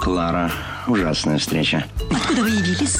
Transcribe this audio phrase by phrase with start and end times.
[0.00, 0.50] Клара,
[0.86, 1.84] ужасная встреча.
[2.10, 2.96] Откуда вы явились?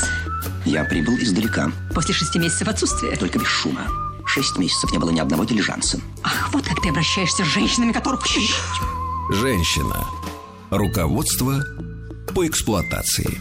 [0.65, 3.17] Я прибыл издалека, После шести месяцев отсутствия.
[3.17, 3.83] только без шума.
[4.27, 5.99] Шесть месяцев не было ни одного дилижанса.
[6.23, 8.25] Ах, вот как ты обращаешься с женщинами, которых...
[9.33, 10.05] Женщина.
[10.71, 11.65] Руководство
[12.35, 13.41] по эксплуатации.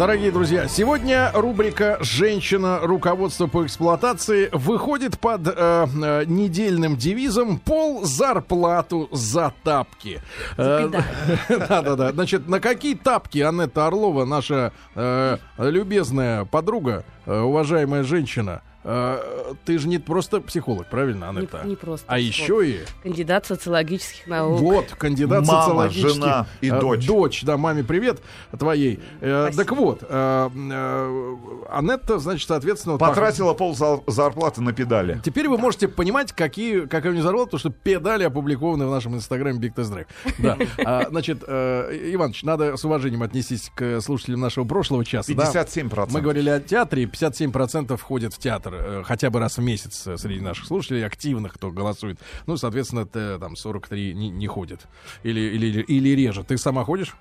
[0.00, 2.78] Дорогие друзья, сегодня рубрика «Женщина.
[2.80, 10.22] Руководство по эксплуатации» выходит под э, э, недельным девизом «Пол зарплату за тапки».
[10.56, 10.88] Э,
[11.50, 12.12] Да-да-да.
[12.12, 19.88] Значит, на какие тапки Анетта Орлова, наша э, любезная подруга, уважаемая женщина, э, ты же
[19.88, 21.62] не просто психолог, правильно, Анетта?
[21.64, 22.64] не просто А психолог.
[22.64, 22.80] еще и...
[23.02, 24.60] Кандидат социологических наук.
[24.60, 26.14] Вот, кандидат Мама, социологических.
[26.14, 27.06] жена и э, дочь.
[27.06, 28.20] Дочь, да, маме привет
[28.58, 29.00] твоей.
[29.20, 29.64] Э, Спасибо.
[29.64, 31.36] так вот, э, э,
[31.70, 32.92] Анетта, значит, соответственно...
[32.94, 35.14] вот Потратила пол зар- зарплаты на педали.
[35.14, 38.90] так- Теперь вы можете понимать, какие, какая у нее зарплата, потому что педали опубликованы в
[38.90, 40.06] нашем инстаграме Big Test Drive.
[40.38, 40.56] Да.
[40.84, 45.32] А, значит, э, Иваныч, надо с уважением отнестись к слушателям нашего прошлого часа.
[45.34, 45.44] да?
[45.52, 46.08] 57%.
[46.10, 50.16] Мы говорили о театре, 57% входит в театр э, хотя бы раз в месяц э,
[50.16, 52.18] среди наших слушателей, активных, кто голосует.
[52.46, 54.86] Ну, соответственно, т- там 43 не, не ходит.
[55.22, 56.44] Или, или, или реже.
[56.44, 57.16] Ты сама ходишь?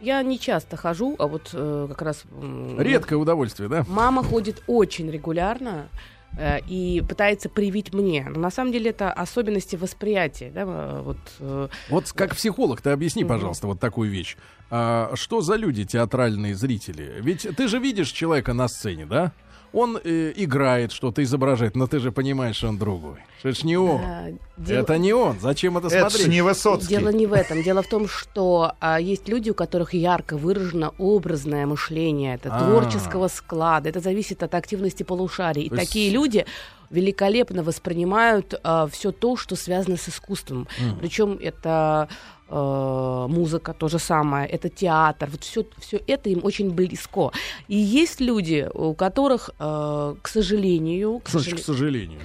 [0.00, 2.24] Я не часто хожу, а вот э, как раз...
[2.32, 3.84] м, Редкое удовольствие, да?
[3.88, 5.88] Мама ходит очень регулярно
[6.36, 8.26] э, и пытается привить мне.
[8.28, 10.50] Но на самом деле это особенности восприятия.
[10.50, 10.62] Да?
[10.66, 14.36] э, Вот, э, Вот как психолог, ты объясни, пожалуйста, вот такую вещь.
[14.70, 17.14] А, что за люди театральные зрители?
[17.20, 19.32] Ведь ты же видишь человека на сцене, да?
[19.74, 23.16] Он э, играет, что-то изображает, но ты же понимаешь, что он другой.
[23.40, 24.00] Что это ж не он.
[24.00, 25.40] э, дело- Это не он.
[25.40, 26.28] Зачем это, Это смотреть?
[26.28, 26.88] не Высоцкий.
[26.96, 27.62] Дело не в этом.
[27.62, 32.60] Дело в том, что а, есть люди, у которых ярко выражено образное мышление, это А.
[32.64, 35.64] творческого склада, это зависит от активности полушарий.
[35.64, 36.46] И То есть- такие люди
[36.90, 38.54] великолепно воспринимают
[38.92, 40.68] все то, что связано с искусством.
[41.00, 42.08] Причем это
[42.54, 47.30] э, музыка, то же самое, это театр, вот все, все это им очень близко.
[47.68, 52.20] И есть люди, у которых, э, к сожалению, к значит, сожалению, к сожалению.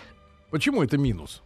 [0.52, 1.42] Почему это минус?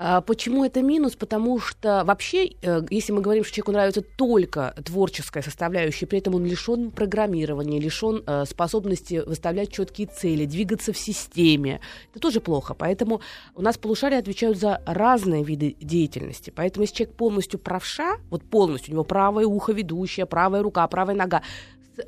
[0.00, 1.16] А, Почему это минус?
[1.16, 6.36] Потому что вообще, э, если мы говорим, что человеку нравится только творческая составляющая, при этом
[6.36, 11.80] он лишен программирования, лишен э, способности выставлять четкие цели, двигаться в системе,
[12.12, 12.74] это тоже плохо.
[12.74, 13.20] Поэтому
[13.56, 16.52] у нас полушария отвечают за разные виды деятельности.
[16.54, 21.16] Поэтому если человек полностью правша, вот полностью, у него правое ухо ведущее, правая рука, правая
[21.16, 21.42] нога,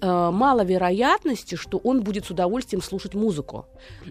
[0.01, 3.67] мало вероятности, что он будет с удовольствием слушать музыку.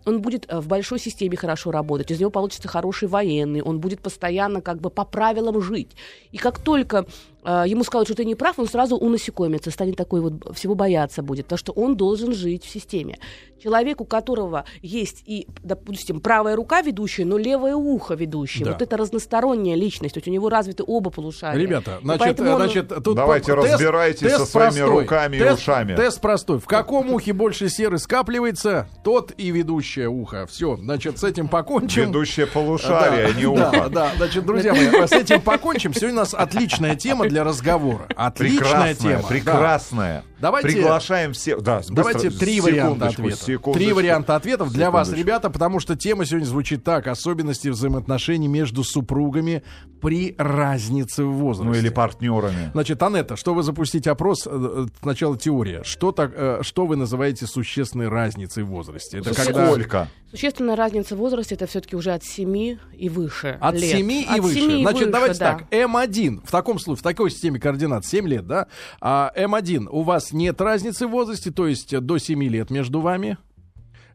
[0.05, 4.01] Он будет э, в большой системе хорошо работать, из него получится хороший военный, он будет
[4.01, 5.91] постоянно как бы по правилам жить.
[6.31, 7.05] И как только
[7.38, 11.21] э, ему скажут, что ты не прав, он сразу унасекомится, станет такой вот, всего бояться
[11.21, 13.17] будет, потому что он должен жить в системе.
[13.61, 18.71] Человек, у которого есть и, допустим, правая рука ведущая, но левое ухо ведущее, Да.
[18.71, 21.59] вот это разносторонняя личность, то есть у него развиты оба полушария.
[21.61, 25.01] Ребята, И значит, он- значит, тут Давайте по- разбирайтесь тест со своими простой.
[25.01, 25.95] руками и Тест- ушами.
[25.95, 26.59] Тест простой.
[26.59, 30.45] В каком ухе больше серы скапливается, тот и ведущее ухо.
[30.47, 32.07] Все, значит, с этим покончим.
[32.07, 33.89] Ведущее полушарие, а не да, ухо.
[33.89, 35.93] да, значит, друзья мои, с этим покончим.
[35.93, 38.07] Сегодня у нас отличная тема для разговора.
[38.15, 39.23] Отличная Прекрасная, тема.
[39.23, 40.38] да.
[40.39, 41.61] Давайте- Приглашаем всех.
[41.61, 43.73] Да, быстро, Давайте три варианта ответов.
[43.73, 48.83] Три варианта ответов для вас, ребята, потому что тема сегодня звучит так: особенности взаимоотношений между
[48.83, 49.63] супругами
[50.01, 51.71] при разнице в возрасте.
[51.73, 52.71] Ну или партнерами.
[52.73, 54.47] Значит, Анетта, что вы запустите опрос?
[54.47, 55.83] э, э, Сначала теория.
[55.83, 59.19] Что, так, э, что вы называете существенной разницей в возрасте?
[59.19, 60.07] Это когда Сколько?
[60.31, 63.57] Существенная разница в возрасте это все-таки уже от 7 и выше.
[63.59, 63.83] от лет.
[63.97, 64.59] 7 и От выше.
[64.59, 65.53] 7 и Значит, выше, давайте да.
[65.57, 65.73] так.
[65.73, 68.67] М1 в таком случае, в такой системе координат 7 лет, да?
[69.01, 73.01] А М1 у вас нет разницы в возрасте, то есть э, до 7 лет между
[73.01, 73.37] вами.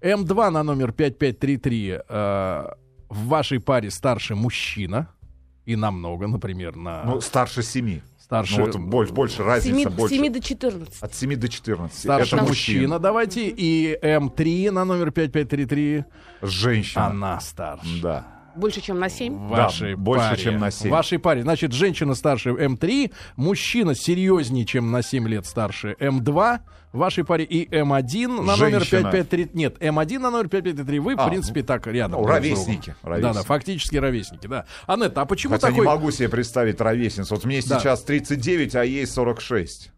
[0.01, 2.01] М2 на номер 5533 э,
[3.09, 5.09] в вашей паре старше мужчина.
[5.65, 8.03] И намного, например, на Ну, старше семи.
[8.19, 8.59] старше...
[8.59, 10.15] Ну, вот больше, больше разница, 7, больше.
[10.17, 11.03] 7 до 14.
[11.03, 11.99] От 7 до 14.
[11.99, 13.49] Старше Это мужчина, давайте.
[13.49, 16.05] И М3 на номер 5533.
[16.43, 17.07] Женщина.
[17.07, 18.03] Она старше.
[18.03, 18.34] Да.
[18.57, 19.35] Больше, чем на 7.
[19.35, 20.43] В вашей больше, паре.
[20.43, 20.89] чем на семь.
[20.89, 21.43] В вашей паре.
[21.43, 26.59] Значит, женщина старше М3, мужчина серьезнее, чем на 7 лет старше М2.
[26.93, 29.11] В вашей паре и М1 на номер Женщина.
[29.11, 29.51] 5533.
[29.55, 30.99] Нет, М1 на номер 5533.
[31.01, 32.21] Вы, в А, принципе, так рядом.
[32.21, 34.65] ну, ровесники, Да, да, фактически ровесники, да.
[34.87, 35.81] Анетта, а почему Хотя такой...
[35.81, 37.35] не могу себе представить ровесницу.
[37.35, 37.81] Вот мне Да.
[37.81, 39.91] сейчас 39, а ей 46.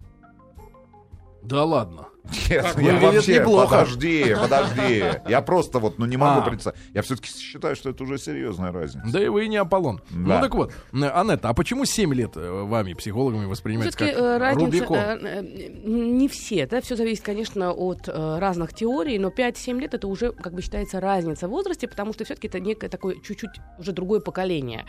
[1.43, 2.06] Да ладно.
[2.50, 3.69] Нет, Как я выглядит вообще, неплохо.
[3.78, 5.05] подожди, подожди.
[5.28, 6.43] Я просто вот, ну не могу А.
[6.43, 6.78] представить.
[6.94, 9.06] Я все-таки считаю, что это уже серьезная разница.
[9.12, 10.00] Да и вы не Аполлон.
[10.11, 10.37] Да.
[10.37, 14.64] Ну так вот, э, Анетта, а почему 7 лет э, вами, психологами, воспринимается как разница
[14.67, 14.96] Рубикон?
[14.96, 19.94] э, э, не все, да, все зависит, конечно, от э, разных теорий, но 5-7 лет
[19.94, 23.50] это уже, как бы считается, разница в возрасте, потому что все-таки это некое такое чуть-чуть
[23.79, 24.84] уже другое поколение.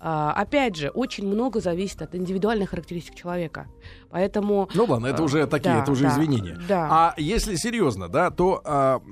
[0.00, 3.68] А, опять же, очень много зависит от индивидуальных характеристик человека.
[4.10, 4.68] Поэтому...
[4.74, 6.58] Ну ладно, это а, уже такие, да, это уже да, извинения.
[6.66, 6.88] Да.
[6.90, 9.02] А если серьезно, да, то а,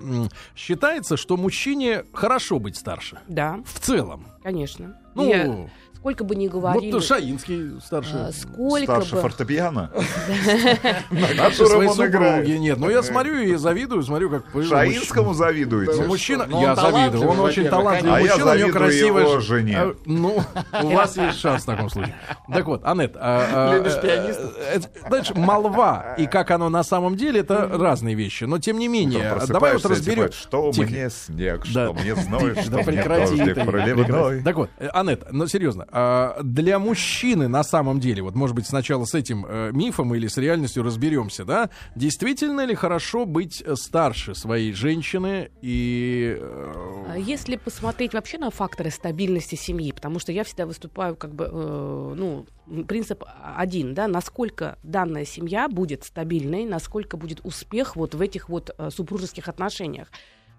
[0.56, 3.18] считается, что мужчине хорошо быть старше.
[3.28, 4.26] Да, В целом.
[4.42, 4.98] конечно.
[5.14, 5.68] Ну, Я-
[6.00, 6.92] сколько бы ни говорили...
[6.92, 8.14] вот Шаинский старше.
[8.14, 9.20] а, сколько Старше бы...
[9.22, 9.90] фортепиано,
[11.10, 12.48] на котором своей он играет.
[12.60, 14.44] Нет, ну я смотрю и завидую, смотрю, как...
[14.64, 16.02] Шаинскому Ну, завидуете?
[16.04, 19.78] мужчина, Ну, он я завидую, он талантливый, очень талантливый А мужчина, у него красивая жене.
[19.78, 20.42] А, Ну,
[20.82, 22.14] у вас есть шанс в таком случае.
[22.52, 24.54] Так вот, Анет, а, а, Любишь э, пианистов?
[24.56, 28.44] э, знаешь, молва и как оно на самом деле, это разные вещи.
[28.44, 30.28] Но тем не менее, давай вот разберем.
[30.28, 34.04] типа, Что мне снег, что мне зной, что мне дождик проливной.
[34.04, 34.42] прекрати.
[34.44, 39.04] Так вот, э, Анет, ну серьезно, для мужчины на самом деле, вот может быть сначала
[39.04, 41.70] с этим э, мифом или с реальностью разберемся, да?
[41.96, 46.36] Действительно ли хорошо быть старше своей женщины и...
[46.38, 51.34] э, А Если посмотреть вообще на факторы стабильности семьи, потому что я всегда выступаю как
[51.34, 52.46] бы, э, ну,
[52.86, 53.24] принцип
[53.56, 59.48] один, да, насколько данная семья будет стабильной, насколько будет успех вот в этих вот супружеских
[59.48, 60.08] отношениях.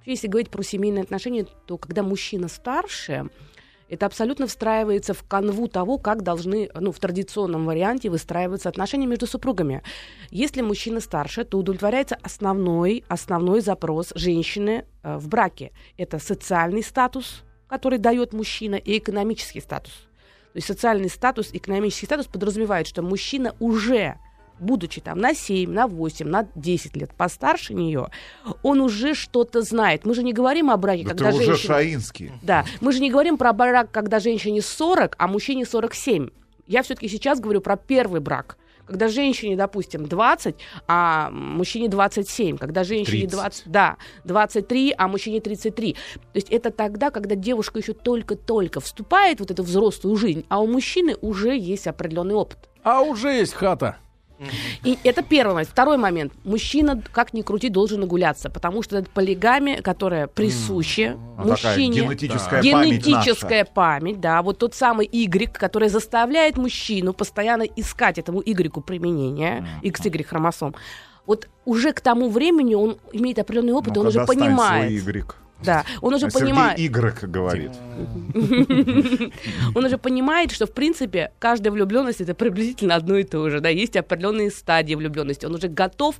[0.05, 3.29] Если говорить про семейные отношения, то когда мужчина старше,
[3.89, 9.27] это абсолютно встраивается в канву того, как должны, ну, в традиционном варианте выстраиваться отношения между
[9.27, 9.81] супругами.
[10.29, 15.71] Если мужчина старше, то удовлетворяется основной, основной запрос женщины э, в браке.
[15.97, 19.93] Это социальный статус, который дает мужчина, и экономический статус.
[20.53, 24.17] То есть социальный статус, экономический статус подразумевает, что мужчина уже
[24.59, 28.09] будучи там на 7, на 8, на 10 лет постарше нее,
[28.63, 30.05] он уже что-то знает.
[30.05, 31.75] Мы же не говорим о браке, Да ты когда уже женщина...
[31.75, 32.31] шаинский.
[32.41, 36.29] Да, мы же не говорим про брак, когда женщине 40, а мужчине 47.
[36.67, 38.57] Я все-таки сейчас говорю про первый брак.
[38.85, 40.55] Когда женщине, допустим, 20,
[40.87, 42.57] а мужчине 27.
[42.57, 43.31] Когда женщине 30.
[43.31, 45.93] 20, да, 23, а мужчине 33.
[45.93, 45.97] То
[46.33, 50.65] есть это тогда, когда девушка еще только-только вступает в вот эту взрослую жизнь, а у
[50.65, 52.57] мужчины уже есть определенный опыт.
[52.81, 53.97] А уже есть хата.
[54.83, 55.69] И это первый момент.
[55.69, 56.33] Второй момент.
[56.43, 62.01] Мужчина, как ни крути, должен нагуляться, потому что это полигамия, которая присуща такая мужчине.
[62.01, 68.41] генетическая память Генетическая память, да, вот тот самый Y, который заставляет мужчину постоянно искать этому
[68.41, 70.75] Y применение, XY хромосом.
[71.25, 75.01] Вот уже к тому времени он имеет определенный опыт, Ну-ка, он уже понимает.
[75.01, 75.35] свой Y.
[75.63, 76.79] Да, он уже А Сергей понимает.
[76.79, 77.71] Y говорит.
[79.75, 83.59] Он уже понимает, что в принципе каждая влюбленность это приблизительно одно и то же.
[83.59, 85.45] Да, есть определенные стадии влюбленности.
[85.45, 86.15] Он уже готов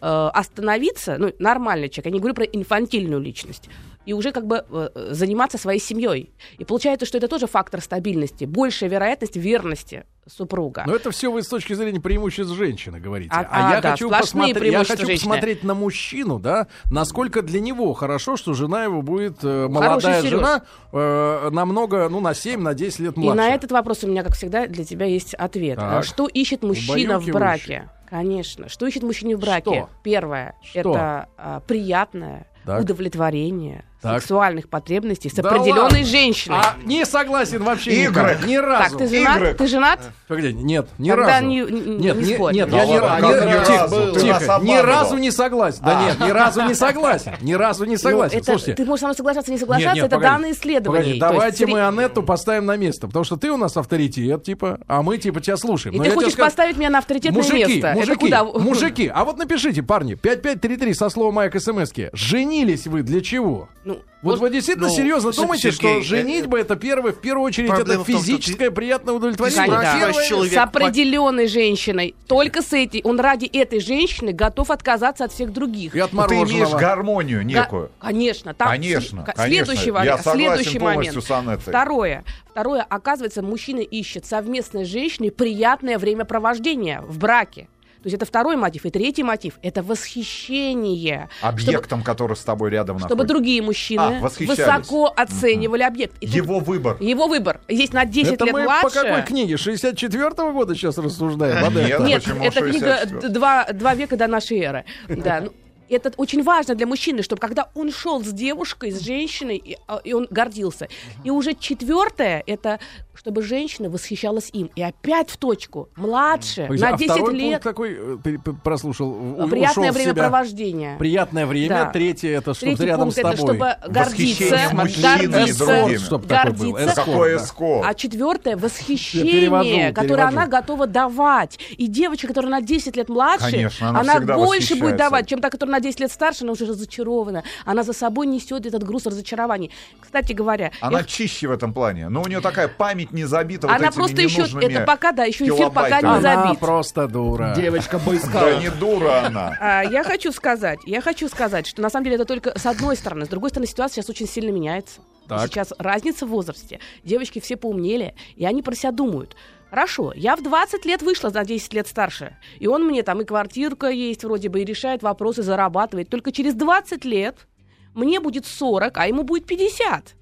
[0.00, 3.70] э, остановиться, ну, нормальный человек, я не говорю про инфантильную личность,
[4.04, 6.34] и уже как бы э, заниматься своей семьей.
[6.58, 10.84] И получается, что это тоже фактор стабильности, большая вероятность верности супруга.
[10.86, 13.30] Но это все вы с точки зрения преимуществ женщины говорите.
[13.32, 15.16] А- А, а, я да, хочу, посмотреть, я хочу женщины.
[15.16, 20.30] посмотреть на мужчину, да, насколько для него хорошо, что жена его будет э, молодая Серёж.
[20.30, 20.62] жена,
[20.92, 23.36] э, намного, ну, на 7, на 10 лет И младше.
[23.36, 25.78] на этот вопрос у меня, как всегда, для тебя есть ответ.
[25.78, 26.04] Так.
[26.04, 27.90] Что ищет мужчина в браке?
[28.08, 28.68] Конечно.
[28.68, 29.70] Что ищет мужчина в браке?
[29.70, 29.88] Что?
[30.02, 30.78] Первое Что?
[30.80, 32.80] это а, приятное Так.
[32.82, 34.20] удовлетворение Так.
[34.20, 36.04] сексуальных потребностей с Да определенной ладно?
[36.04, 36.56] женщиной.
[36.60, 38.22] А, не согласен вообще Игры.
[38.34, 38.90] никак, ни разу.
[38.90, 39.40] так, ты женат?
[39.42, 39.54] Y.
[39.54, 40.00] Ты женат?
[40.28, 41.46] Погоди, нет, ни Тогда разу.
[41.46, 41.62] не- не-
[41.96, 44.12] нет, не не- нет, Да я ни, ни- ни тихо, разу?
[44.14, 45.80] Ты тихо, нас ни разу не согласен.
[45.84, 47.32] Да нет, ни разу не согласен.
[47.40, 48.34] Ни разу не согласен.
[48.36, 50.32] Ну, это, Слушайте, ты можешь со мной соглашаться, не соглашаться, Нет, нет, это погоди.
[50.32, 50.54] данные.
[50.84, 54.42] Погоди, есть давайте сре- мы Анетту поставим на место, потому что ты у нас авторитет,
[54.44, 55.94] типа, а мы, типа, тебя слушаем.
[55.94, 57.92] И Но ты я тебе хочешь скажу- поставить меня на авторитетное мужики, место.
[57.94, 58.44] Мужики, это куда?
[58.44, 62.10] мужики, а вот напишите, парни, 5533 со словом Майк СМСки.
[62.12, 63.68] Женились вы для чего?
[63.84, 63.93] Ну,
[64.24, 67.44] Вот может, вы действительно ну, серьезно Сергей, думаете, что э, женитьба это первое, в первую
[67.44, 69.66] очередь, это в том, физическое приятное удовлетворение?
[69.66, 70.44] Конечно.
[70.44, 70.48] Да.
[70.48, 72.14] с определенной женщиной.
[72.26, 73.02] Только с этой.
[73.04, 75.94] Он ради этой женщины готов отказаться от всех других.
[75.94, 77.90] И от Ну, Ты имеешь гармонию Да, некую.
[77.98, 78.54] конечно.
[78.54, 79.74] Там Конечно, с- конечно.
[79.74, 81.24] Следующий, Я следующий полностью момент.
[81.24, 81.72] с Анеттой.
[81.72, 82.24] Второе.
[82.50, 82.86] Второе.
[82.88, 87.68] Оказывается, мужчина ищет совместной с женщиной приятное времяпровождение в браке.
[88.04, 88.84] То есть это второй мотив.
[88.84, 91.30] И третий мотив— это восхищение.
[91.40, 93.34] Объектом, который с тобой рядом Чтобы, чтобы находится.
[93.34, 96.14] другие мужчины А, высоко оценивали объект.
[96.20, 96.98] И тут Его выбор.
[97.00, 97.62] его выбор.
[97.66, 98.82] Есть на 10 Это лет мы младше.
[98.82, 99.54] по какой книге?
[99.54, 101.74] 64-го года сейчас рассуждаем?
[101.74, 102.00] Нет.
[102.00, 103.28] Нет, это книга 64?
[103.30, 104.84] два, два века до нашей эры.
[105.08, 105.52] Да, ну,
[105.88, 110.00] это очень важно для мужчины, чтобы когда он шел с девушкой, с женщиной, и, а,
[110.04, 110.88] и он гордился.
[111.24, 112.80] И уже четвертое, это
[113.14, 114.70] чтобы женщина восхищалась им.
[114.74, 115.88] И опять в точку.
[115.96, 117.50] Младше, Погоди, на а 10 второй лет.
[117.52, 119.08] пункт какой э, ты п- прослушал?
[119.44, 120.96] у- Приятное времяпровождение.
[120.98, 121.68] Приятное время.
[121.68, 121.84] Да.
[121.90, 123.46] Третье это чтобы Третий рядом пункт с это тобой.
[123.46, 124.00] чтобы гордиться,
[124.44, 125.96] Восхищение мужчинами гордиться, другими.
[125.98, 126.72] Чтоб такой был.
[126.72, 126.92] гордиться.
[126.92, 127.44] Эскорт, Какое да.
[127.44, 127.82] эско.
[127.84, 130.36] А четвертое перевожу, восхищение, которое перевожу.
[130.38, 131.58] она готова давать.
[131.76, 135.50] И девочка, которая на 10 лет младше, Конечно, она всегда больше будет давать, чем та,
[135.50, 137.42] которая на 10 лет старше, она уже разочарована.
[137.64, 139.70] Она за собой несет этот груз разочарований.
[140.00, 142.08] Кстати говоря, Она я- чище в этом плане.
[142.08, 145.12] Но у нее такая память память не забита вот Она этими просто еще, это пока,
[145.12, 146.08] да, еще эфир пока не.
[146.08, 146.58] Она забит.
[146.58, 147.54] просто дура.
[147.56, 148.62] Девочка Да бойскаут.
[148.62, 149.56] не дура она.
[149.60, 152.96] А, я хочу сказать, я хочу сказать, что на самом деле это только с одной
[152.96, 153.26] стороны.
[153.26, 155.00] С другой стороны, ситуация сейчас очень сильно меняется.
[155.28, 155.48] Так.
[155.48, 156.80] Сейчас разница в возрасте.
[157.02, 159.36] Девочки все поумнели, и они про себя думают.
[159.70, 162.36] Хорошо, я в 20 лет вышла на 10 лет старше.
[162.58, 166.10] И он мне там и квартирка есть вроде бы, и решает вопросы, зарабатывает.
[166.10, 167.48] Только через 20 лет
[167.94, 170.14] мне будет 40, а ему будет 50.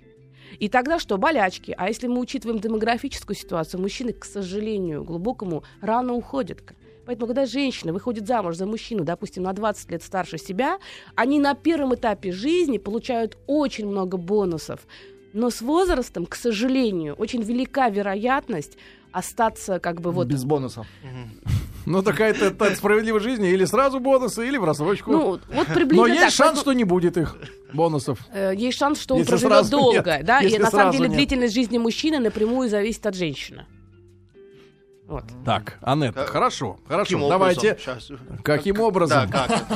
[0.58, 1.74] И тогда что, болячки?
[1.76, 6.62] А если мы учитываем демографическую ситуацию, мужчины, к сожалению, глубокому рано уходят.
[7.04, 10.78] Поэтому, когда женщина выходит замуж за мужчину, допустим, на 20 лет старше себя,
[11.14, 14.86] они на первом этапе жизни получают очень много бонусов.
[15.32, 18.76] Но с возрастом, к сожалению, очень велика вероятность
[19.12, 20.26] остаться как бы вот...
[20.26, 20.86] Без бонусов.
[21.84, 23.48] Ну, такая это, это справедливая жизни.
[23.50, 25.10] Или сразу бонусы, или в рассрочку.
[25.10, 26.30] Ну, вот Но приблизительно есть так.
[26.30, 27.36] шанс, Поэтому, что не будет их
[27.72, 28.18] бонусов.
[28.32, 30.24] э, есть шанс, что он Если проживет долго, нет.
[30.24, 31.16] да, и Если на самом деле нет.
[31.16, 33.66] длительность жизни мужчины напрямую зависит от женщины.
[35.08, 35.24] Вот.
[35.44, 37.16] Так, Анетта, Как- хорошо, хорошо.
[37.18, 37.72] Каким Давайте.
[37.72, 38.18] образом?
[38.42, 39.30] Каким Как- образом?
[39.30, 39.66] Да, как?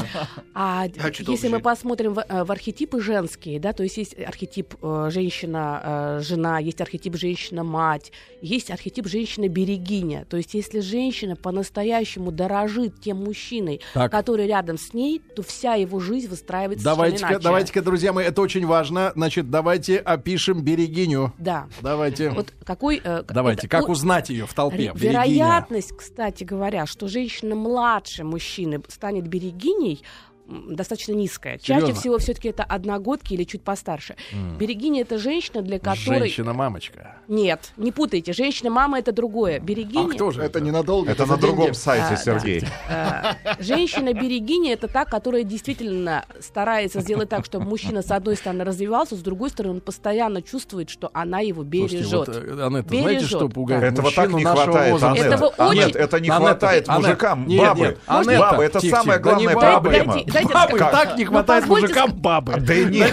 [0.55, 4.75] А Хочу если мы посмотрим в, э, в архетипы женские, да, то есть есть архетип
[4.81, 10.25] э, женщина-жена, есть архетип женщина-мать, есть архетип женщина-берегиня.
[10.31, 14.11] То есть если женщина по-настоящему дорожит тем мужчиной, Так.
[14.13, 17.43] который рядом с ней, то вся его жизнь выстраивается Давайте-ка, иначе.
[17.43, 19.13] давайте-ка, друзья мои, это очень важно.
[19.15, 21.33] Значит, давайте опишем берегиню.
[21.39, 21.67] Да.
[21.83, 22.31] Давайте.
[22.31, 23.01] Вот какой...
[23.05, 24.77] э, Давайте, это- как ну, узнать ее в толпе?
[24.77, 25.26] Ре- Берегиня.
[25.27, 30.03] Вероятность, кстати говоря, что женщина младше мужчины станет берегиней,
[30.49, 31.59] достаточно низкая.
[31.59, 31.89] Серьезно?
[31.89, 34.17] Чаще всего все-таки это одногодки или чуть постарше.
[34.59, 36.21] Берегиня это женщина, для которой...
[36.21, 37.17] Женщина-мамочка.
[37.29, 38.33] Нет, не путайте.
[38.33, 39.59] Женщина-мама это другое.
[39.59, 40.07] Берегиня...
[40.11, 41.11] А кто же Это ненадолго.
[41.11, 41.77] Это за на другом деньги.
[41.77, 42.17] сайте, А, да.
[42.17, 42.63] Сергей.
[42.89, 43.23] Э,
[43.63, 49.21] Женщина-берегиня это та, которая действительно старается сделать так, чтобы мужчина с одной стороны развивался, с
[49.21, 52.09] другой стороны он постоянно чувствует, что она его бережет.
[52.09, 53.87] Слушайте, вот, э, Анетта, знаете, Бережет, что пугает да.
[53.89, 55.13] Этого так не нашего хватает, возраста?
[55.21, 55.35] Анетта.
[55.35, 57.47] Этого А, очень- Нет, это не Анетта, хватает Анетта, мужикам.
[57.47, 57.81] нет, Бабы.
[57.81, 60.13] нет, Анетта, Бабы, это тихо, самая да не главная проблема.
[60.15, 60.93] Дайте- дайте Бабы, сказать.
[61.09, 62.55] так не Ну, хватает позвольте мужикам бабы.
[62.61, 63.13] Да нет,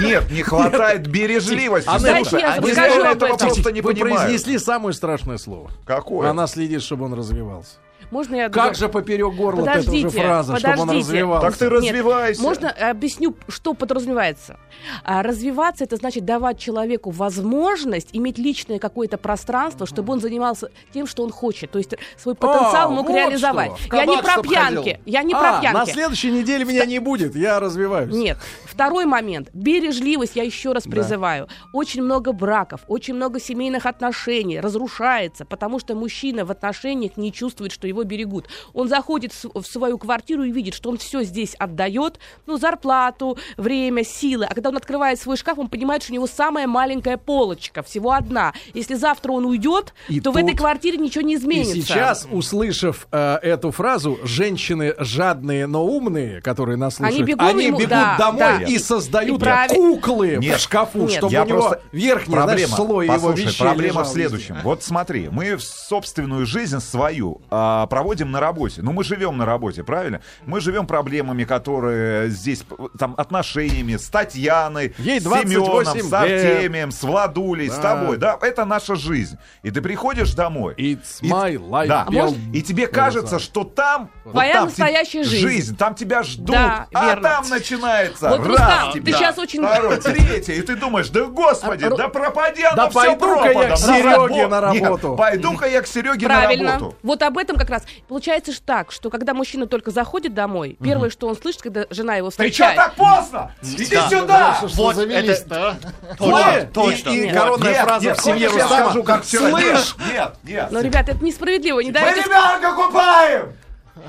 [0.00, 1.88] нет, не хватает бережливости.
[1.88, 4.18] Анетта, Слушай, я они этого просто не Вы понимают.
[4.20, 5.70] произнесли самое страшное слово.
[5.84, 6.28] Какое?
[6.30, 7.72] Она следит, чтобы он развивался.
[8.10, 11.08] Можно я Как же поперек горла эта уже Подождите, фраза, чтобы он подождите.
[11.12, 11.46] развивался?
[11.48, 12.42] Так ты Нет, развивайся.
[12.42, 14.58] Можно объясню, что подразумевается?
[15.04, 21.06] А, развиваться это значит давать человеку возможность иметь личное какое-то пространство, чтобы он занимался тем,
[21.06, 21.70] что он хочет.
[21.70, 23.72] То есть свой потенциал А, мог вот реализовать.
[23.78, 23.96] что.
[23.96, 24.76] Я не про пьянки.
[24.90, 25.02] ходил.
[25.06, 25.90] Я не А, про На пьянки.
[25.92, 28.14] следующей неделе меня не будет, я развиваюсь.
[28.14, 28.38] Нет.
[28.64, 29.48] Второй момент.
[29.52, 31.48] Бережливость, я еще раз призываю.
[31.72, 37.72] Очень много браков, очень много семейных отношений разрушается, потому что мужчина в отношениях не чувствует,
[37.72, 38.46] что его берегут.
[38.74, 44.04] Он заходит в свою квартиру и видит, что он все здесь отдает, ну, зарплату, время,
[44.04, 44.46] силы.
[44.46, 48.12] А когда он открывает свой шкаф, он понимает, что у него самая маленькая полочка, всего
[48.12, 48.52] одна.
[48.74, 51.74] Если завтра он уйдет, И то в тут- этой квартире ничего не И изменится.
[51.74, 57.78] сейчас, услышав э, эту фразу, женщины жадные, но умные, которые нас слушают, Они бегом ему-
[57.78, 58.62] бегут да, домой да.
[58.64, 60.56] и создают И правиль- куклы Нет.
[60.58, 61.12] в шкафу, Нет.
[61.12, 61.80] чтобы Я у него просто...
[61.92, 64.56] верхний, знаешь, проблема, слой его послушай, вещей проблема лежал в следующем.
[64.62, 68.80] Вот смотри, мы в собственную жизнь свою а, проводим на работе.
[68.82, 70.20] Ну, мы живем на работе, правильно?
[70.46, 72.62] Мы живем проблемами, которые здесь,
[72.98, 76.12] там, отношениями с Татьяной, Ей с 28 Семеном, с.
[76.12, 77.82] Артемием, с Владулей, с Да.
[77.96, 78.38] тобой, да?
[78.40, 79.36] Это наша жизнь.
[79.62, 80.74] И ты приходишь домой.
[80.78, 81.88] It's и- my life.
[81.88, 82.06] Да.
[82.10, 84.08] Пел И тебе кажется, что там...
[84.24, 85.76] вот Твоя там настоящая те- жизнь.
[85.76, 86.50] Там тебя ждут.
[86.54, 87.22] Да, а верно.
[87.28, 88.28] там начинается.
[88.28, 90.52] Вот, раз Рустам, ты тебя, щас очень- Второй, третий.
[90.56, 94.48] И ты думаешь, да господи, Ру- да пропади оно Да всё пойду-ка я к забо-
[94.48, 95.16] на Нет, работу.
[95.16, 96.72] пойду-ка я к Сереге на Правильно.
[96.74, 96.96] работу.
[97.02, 97.79] Вот об этом как раз.
[98.08, 102.16] Получается же так, что когда мужчина только заходит домой, первое, что он слышит, когда жена
[102.16, 102.76] его Ты что встречает...
[102.76, 103.54] так поздно?
[103.62, 104.08] Иди Да.
[104.08, 104.54] сюда!
[104.56, 105.76] Что Вот завелись-то, а?
[106.18, 107.08] Ой, Точно, точно.
[107.10, 108.84] И, и Вот, коронная нет, фраза нет, в семье Рустама.
[108.84, 109.24] скажу, как?
[109.24, 110.70] Слышь, Нет, нет.
[110.70, 111.80] Но, ребят, это несправедливо.
[111.80, 112.22] Не Мы даете...
[112.22, 113.52] ребенка купаем!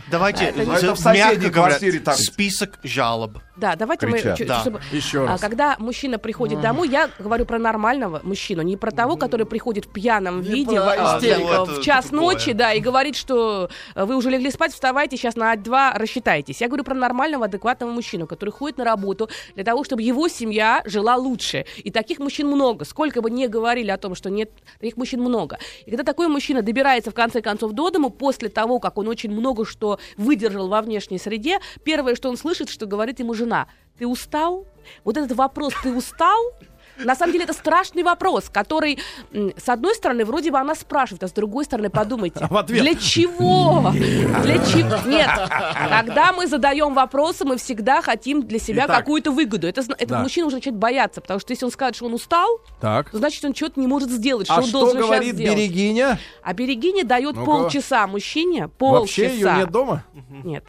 [0.10, 2.16] Давайте, Это не- Это в соседней мягко говоря, квартире так.
[2.16, 3.38] список жалоб.
[3.58, 4.26] Да, давайте Кричат.
[4.32, 4.38] мы...
[4.38, 4.62] чуть- Да.
[4.62, 5.42] чтобы- Еще А, раз.
[5.42, 9.90] когда мужчина приходит домой, я говорю про нормального мужчину, не про того, который приходит в
[9.94, 11.20] пьяном виде в, а,
[11.66, 15.36] в- час это ночи, да, и говорит, что э, вы уже легли спать, вставайте, сейчас
[15.36, 16.62] на два рассчитайтесь.
[16.62, 20.82] Я говорю про нормального, адекватного мужчину, который ходит на работу для того, чтобы его семья
[20.86, 21.66] жила лучше.
[21.78, 22.86] И таких мужчин много.
[22.86, 25.60] Сколько бы ни говорили о том, что нет, таких мужчин много.
[25.86, 29.32] И когда такой мужчина добирается в конце концов до дому, после того, как он очень
[29.32, 29.81] много что
[30.18, 34.66] выдержал во внешней среде, первое, что он слышит, что говорит ему жена, ты устал?
[35.04, 36.54] Вот этот вопрос, ты устал?
[36.98, 39.00] На самом деле это страшный вопрос, который,
[39.34, 42.96] с одной стороны, вроде бы она спрашивает, а с другой стороны, подумайте, в ответ- для
[42.96, 43.92] чего?
[43.92, 45.10] Для чего?
[45.10, 45.30] Нет.
[45.90, 48.98] Когда мы задаем вопросы, мы всегда хотим для себя Итак.
[49.00, 49.68] какую-то выгоду.
[49.68, 50.20] Это, этот Да.
[50.22, 53.10] мужчина уже начинает бояться, потому что если он скажет, что он устал, Так.
[53.10, 55.58] то значит, он что-то не может сделать, что А он что должен сейчас говорит сделать.
[55.58, 56.20] Берегиня?
[56.44, 57.46] А Берегиня дает Ну-ка.
[57.46, 59.22] полчаса мужчине, полчаса.
[59.24, 60.04] Вообще ее нет дома?
[60.44, 60.66] Нет.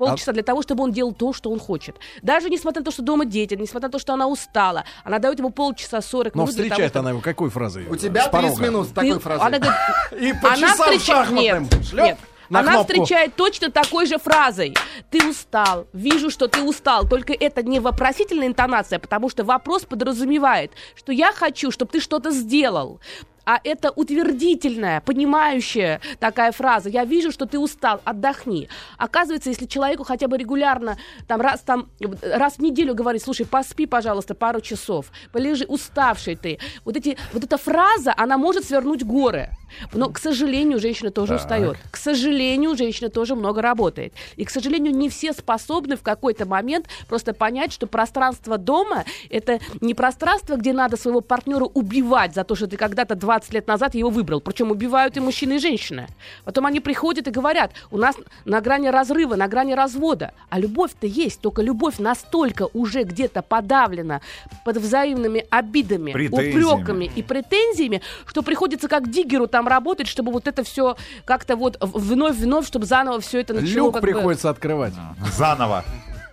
[0.00, 1.96] А Полчаса для того, чтобы он делал то, что он хочет.
[2.22, 5.38] Даже несмотря на то, что дома дети, несмотря на то, что она устала, она дает
[5.38, 7.86] ему полчаса 40 Но минут того, встречает чтобы- она его какой фразой?
[7.88, 8.48] У тебя С порога.
[8.54, 9.46] 30 минут с такой фразой.
[9.46, 9.78] Она говорит,
[10.20, 11.26] И по она часам встречает...
[11.26, 11.68] шахматным.
[11.92, 12.18] Нет.
[12.48, 12.92] на Она кнопку.
[12.92, 14.74] встречает точно такой же фразой.
[15.10, 15.86] Ты устал.
[15.92, 17.06] Вижу, что ты устал.
[17.08, 22.32] Только это не вопросительная интонация, потому что вопрос подразумевает, что я хочу, чтобы ты что-то
[22.32, 22.98] сделал.
[23.44, 26.88] А это утвердительная, понимающая такая фраза.
[26.88, 28.68] Я вижу, что ты устал, отдохни.
[28.98, 31.88] Оказывается, если человеку хотя бы регулярно, там, раз, там,
[32.22, 36.58] раз в неделю говорить, слушай, поспи, пожалуйста, пару часов, полежи, уставший ты.
[36.84, 39.50] Вот, эти, вот эта фраза, она может свернуть горы.
[39.92, 41.40] Но, к сожалению, женщина тоже Так.
[41.40, 41.76] устает.
[41.90, 44.12] К сожалению, женщина тоже много работает.
[44.36, 49.60] И, к сожалению, не все способны в какой-то момент просто понять, что пространство дома— это
[49.80, 53.94] не пространство, где надо своего партнера убивать за то, что ты когда-то 20 лет назад
[53.94, 54.40] его выбрал.
[54.40, 56.06] Причем убивают и мужчины, и женщины.
[56.44, 60.32] Потом они приходят и говорят, у нас на грани разрыва, на грани развода.
[60.48, 64.20] А любовь-то есть, только любовь настолько уже где-то подавлена
[64.64, 70.64] под взаимными обидами, упреками и претензиями, что приходится как диггеру там работать, чтобы вот это
[70.64, 74.94] все как-то вот вновь-вновь, чтобы заново все это начало Люк как бы- приходится открывать.
[75.36, 75.84] Заново.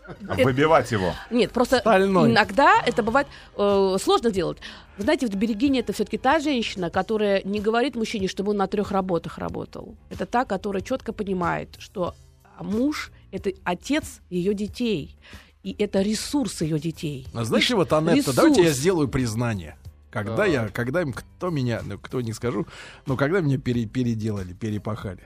[0.37, 1.13] Выбивать его.
[1.29, 2.31] Нет, просто Стальной.
[2.31, 4.57] иногда это бывает э, сложно делать.
[4.97, 8.67] Вы знаете, вот Берегиня это все-таки та женщина, которая не говорит мужчине, чтобы он на
[8.67, 9.95] трех работах работал.
[10.09, 12.15] Это та, которая четко понимает, что
[12.61, 15.17] муж это отец ее детей.
[15.63, 17.27] И это ресурс ее детей.
[17.33, 19.75] А знаете, вот, Анетта, давайте я сделаю признание.
[20.09, 22.65] Когда я, когда им, кто меня, ну, кто не скажу,
[23.05, 25.23] но когда меня пере- переделали, перепахали.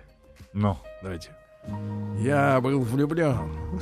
[0.53, 0.77] Ну.
[1.03, 1.29] Давайте.
[2.19, 3.79] Я был влюблен.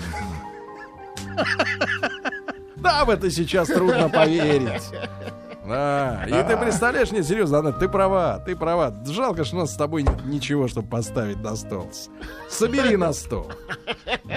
[2.77, 4.89] Да, в это сейчас трудно поверить.
[5.67, 8.91] Да, и ты представляешь, нет, серьезно, Анна, ты права, ты права.
[9.05, 11.91] Жалко, что у нас с тобой нет ничего, чтобы поставить на стол.
[12.49, 13.51] Собери на стол.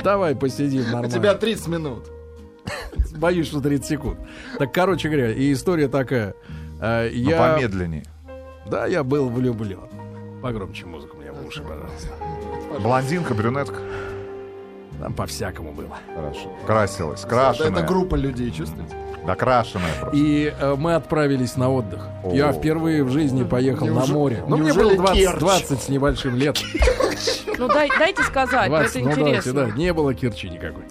[0.04, 1.10] Давай посидим У нормально.
[1.10, 2.10] тебя 30 минут.
[3.16, 4.18] Боюсь, что 30 секунд.
[4.58, 6.34] Так, короче говоря, и история такая.
[6.80, 8.04] Э, Ну, Я, помедленней.
[8.66, 9.80] да, я был влюблен.
[10.42, 12.08] Погромче музыку мне в уши, пожалуйста.
[12.80, 13.78] Блондинка, брюнетка.
[15.00, 15.96] Там по-всякому было.
[16.14, 16.52] Хорошо.
[16.66, 17.20] Красилась.
[17.22, 17.70] Крашеная.
[17.72, 18.94] это группа людей, чувствуете?
[19.26, 20.16] Да крашеная просто.
[20.16, 22.08] И э, мы отправились на отдых.
[22.24, 22.32] О.
[22.34, 24.44] Я впервые в жизни поехал на Неужели- море.
[24.48, 25.38] Ну, мне было 20, Керчь?
[25.38, 26.58] 20 с небольшим лет.
[27.58, 29.52] Ну дай- дайте сказать, 20, это ну интересно.
[29.52, 30.82] давайте, да, не было Керчи никакой.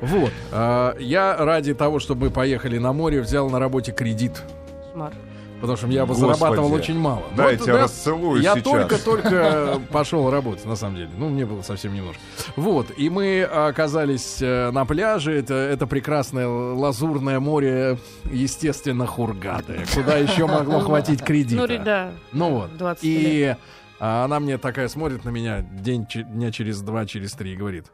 [0.00, 0.30] Вот.
[0.50, 4.42] а, я ради того, чтобы мы поехали на море, взял на работе кредит.
[4.88, 5.12] Кошмар.
[5.60, 6.34] Потому что я бы Господи.
[6.38, 7.22] зарабатывал очень мало.
[7.36, 8.64] Да, я Вот, тебя расцелую Я сейчас.
[8.64, 11.10] только-только пошел работать, на самом деле.
[11.16, 12.20] Ну, мне было совсем немножко.
[12.56, 15.32] Вот, и мы оказались э, на пляже.
[15.32, 17.98] Это, это прекрасное лазурное море,
[18.30, 19.84] естественно, Хургады.
[19.94, 21.66] Куда еще могло хватить кредита?
[21.66, 22.12] Ну, да.
[22.32, 22.76] Ну вот.
[22.76, 23.56] 20 И
[23.98, 27.86] а, она мне такая смотрит на меня день, дня через два, через три и говорит,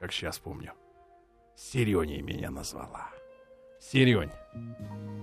[0.00, 0.72] как сейчас помню,
[1.56, 3.08] Сереней меня назвала.
[3.80, 4.30] Серень,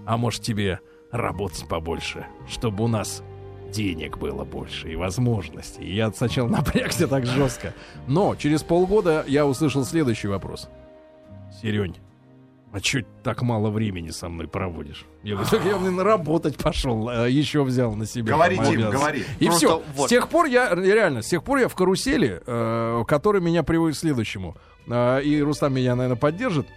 [0.06, 0.80] а может тебе
[1.16, 3.24] работать побольше, чтобы у нас
[3.72, 5.86] денег было больше и возможностей.
[5.92, 7.74] Я сначала напрягся так жестко.
[8.08, 10.70] Но через полгода я услышал следующий вопрос.
[11.62, 11.96] Серень,
[12.76, 15.06] а чё так мало времени со мной проводишь?
[15.24, 18.34] Я говорю, так я блин, работать пошел, а еще взял на себя.
[18.34, 19.00] Говори, там Дим, обязанности».
[19.02, 19.24] говори.
[19.40, 19.84] И Просто все.
[19.96, 20.06] вот.
[20.08, 23.96] С тех пор я, реально, с тех пор я в карусели, э, который меня приводит
[23.96, 24.58] к следующему.
[24.88, 26.68] Э, и Рустам меня, наверное, поддержит.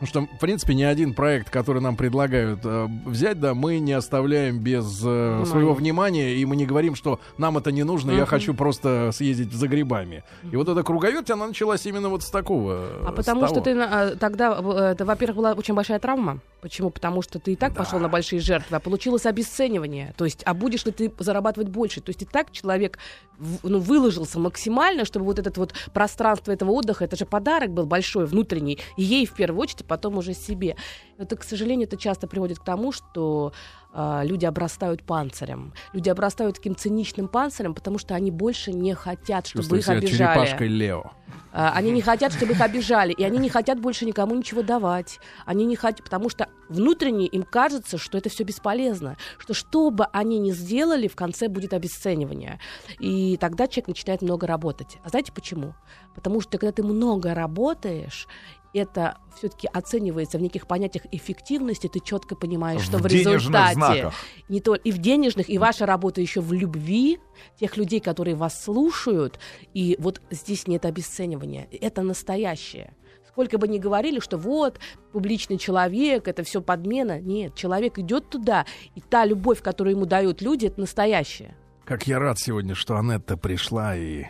[0.00, 3.92] Потому что, в принципе, ни один проект, который нам предлагают э, взять, да, мы не
[3.92, 8.24] оставляем без э, своего внимания, и мы не говорим, что нам это не нужно, я
[8.24, 10.22] хочу просто съездить за грибами.
[10.52, 12.86] И вот эта круговерть, она началась именно вот с такого.
[13.06, 13.54] А с потому того.
[13.54, 16.38] что ты а, тогда, э, это, во-первых, была очень большая травма.
[16.60, 16.90] Почему?
[16.90, 20.14] Потому что ты и так пошел на большие жертвы, а получилось обесценивание.
[20.16, 22.00] То есть, а будешь ли ты зарабатывать больше?
[22.00, 22.98] То есть, и так человек
[23.38, 27.86] в- ну, выложился максимально, чтобы вот это вот пространство этого отдыха, это же подарок был
[27.86, 30.76] большой, внутренний, и ей в первую очередь, потом уже себе.
[31.18, 33.52] Это, к сожалению, это часто приводит к тому, что
[33.92, 35.72] а, люди обрастают панцирем.
[35.92, 40.16] Люди обрастают таким циничным панцирем, потому что они больше не хотят, чтобы Чувствую их обижали.
[40.16, 41.10] черепашкой Лео.
[41.52, 45.18] А, Они не хотят, чтобы их обижали, и они не хотят больше никому ничего давать.
[45.46, 50.04] Они не хотят, потому что внутренне им кажется, что это все бесполезно, что что бы
[50.12, 52.60] они ни сделали, в конце будет обесценивание.
[53.00, 54.98] И тогда человек начинает много работать.
[55.02, 55.74] А знаете почему?
[56.14, 58.28] Потому что когда ты много работаешь,
[58.74, 64.14] это все-таки оценивается в неких понятиях эффективности, ты четко понимаешь, что В результате знаках.
[64.48, 67.18] не то и в денежных, и ваша работа еще в любви
[67.58, 69.38] тех людей, которые вас слушают,
[69.74, 71.68] и вот здесь нет обесценивания.
[71.80, 72.94] Это настоящее.
[73.28, 74.80] Сколько бы ни говорили, что вот
[75.12, 80.42] публичный человек, это все подмена, нет, человек идет туда, и та любовь, которую ему дают
[80.42, 81.56] люди, это настоящее.
[81.84, 84.24] Как я рад сегодня, что Анетта пришла и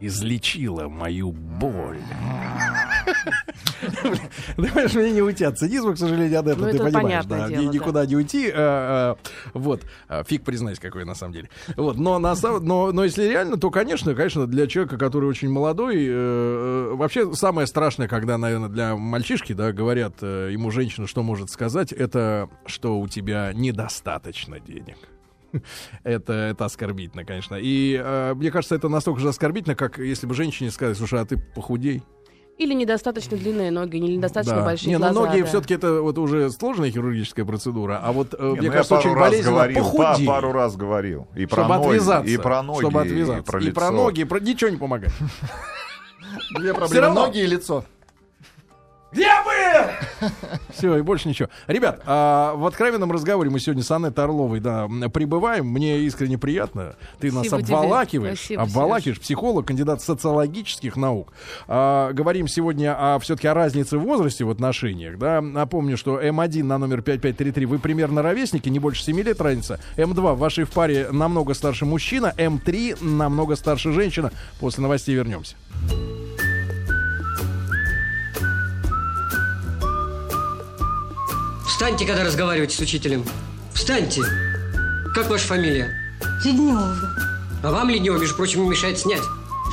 [0.00, 1.98] излечила мою боль.
[4.56, 7.56] Понимаешь, мне не уйти от цинизма, к сожалению, Анетта, Ну, ты это понимаешь, да, да.
[7.64, 8.50] никуда не уйти.
[8.54, 9.16] а, а,
[9.54, 11.48] Вот, А, фиг признаюсь, какой на самом деле.
[11.76, 15.50] Вот, но, на самом- но, но если реально, то, конечно, конечно, для человека, который очень
[15.50, 21.06] молодой, э, э, вообще самое страшное, когда, наверное, для мальчишки, да, говорят э, ему женщина,
[21.06, 24.96] что может сказать, это что у тебя недостаточно денег.
[26.04, 27.54] Это, это оскорбительно, конечно.
[27.56, 31.24] И э, мне кажется, это настолько же оскорбительно, как если бы женщине сказали, слушай, а
[31.24, 32.02] ты похудей.
[32.58, 34.64] Или недостаточно длинные ноги, или недостаточно Да.
[34.64, 35.20] большие Не, ну глаза.
[35.26, 35.46] ноги да.
[35.46, 38.94] все-таки это вот уже сложная хирургическая процедура, а вот, э, Не, мне ну, я кажется,
[38.96, 40.26] очень пару раз болезненно говорил, па- похудей.
[40.26, 41.28] пару раз говорил.
[41.36, 42.30] И про чтобы ноги, отвязаться.
[42.32, 43.42] и про ноги, чтобы и отвязаться.
[43.44, 43.90] про И про лицо.
[43.92, 44.40] ноги, и про...
[44.40, 45.12] ничего не помогает.
[46.58, 47.06] Две проблемы.
[47.06, 47.26] равно.
[47.26, 47.84] Ноги и лицо.
[49.10, 50.28] Где был?
[50.70, 51.48] Все, и больше ничего.
[51.66, 55.66] Ребят, а, в откровенном разговоре мы сегодня с Анной Орловой, да, прибываем.
[55.66, 56.94] Мне искренне приятно.
[57.18, 57.76] Ты нас Спасибо тебе.
[57.76, 58.38] обволакиваешь.
[58.38, 59.20] Спасибо, обволакиваешь.
[59.20, 61.32] Психолог, кандидат социологических наук.
[61.68, 65.18] А, говорим сегодня о, все-таки о разнице в возрасте в отношениях.
[65.18, 65.40] Да?
[65.40, 69.80] Напомню, что М1 на номер 5533 вы примерно ровесники, не больше 7 лет разница.
[69.96, 74.32] М2 в вашей в паре намного старше мужчина, М3 намного старше женщина.
[74.60, 75.56] После новостей вернемся.
[81.78, 83.24] Встаньте, когда разговариваете с учителем.
[83.72, 84.20] Встаньте.
[85.14, 85.96] Как ваша фамилия?
[86.44, 86.92] Леднева.
[87.62, 89.22] А вам, Леднева, между прочим, не мешает снять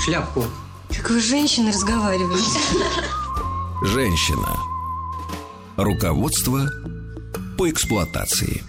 [0.06, 0.44] шляпку.
[0.96, 2.60] Как вы с женщиной разговариваете?
[3.88, 4.48] Женщина.
[5.78, 6.70] Руководство
[7.58, 8.64] по эксплуатации.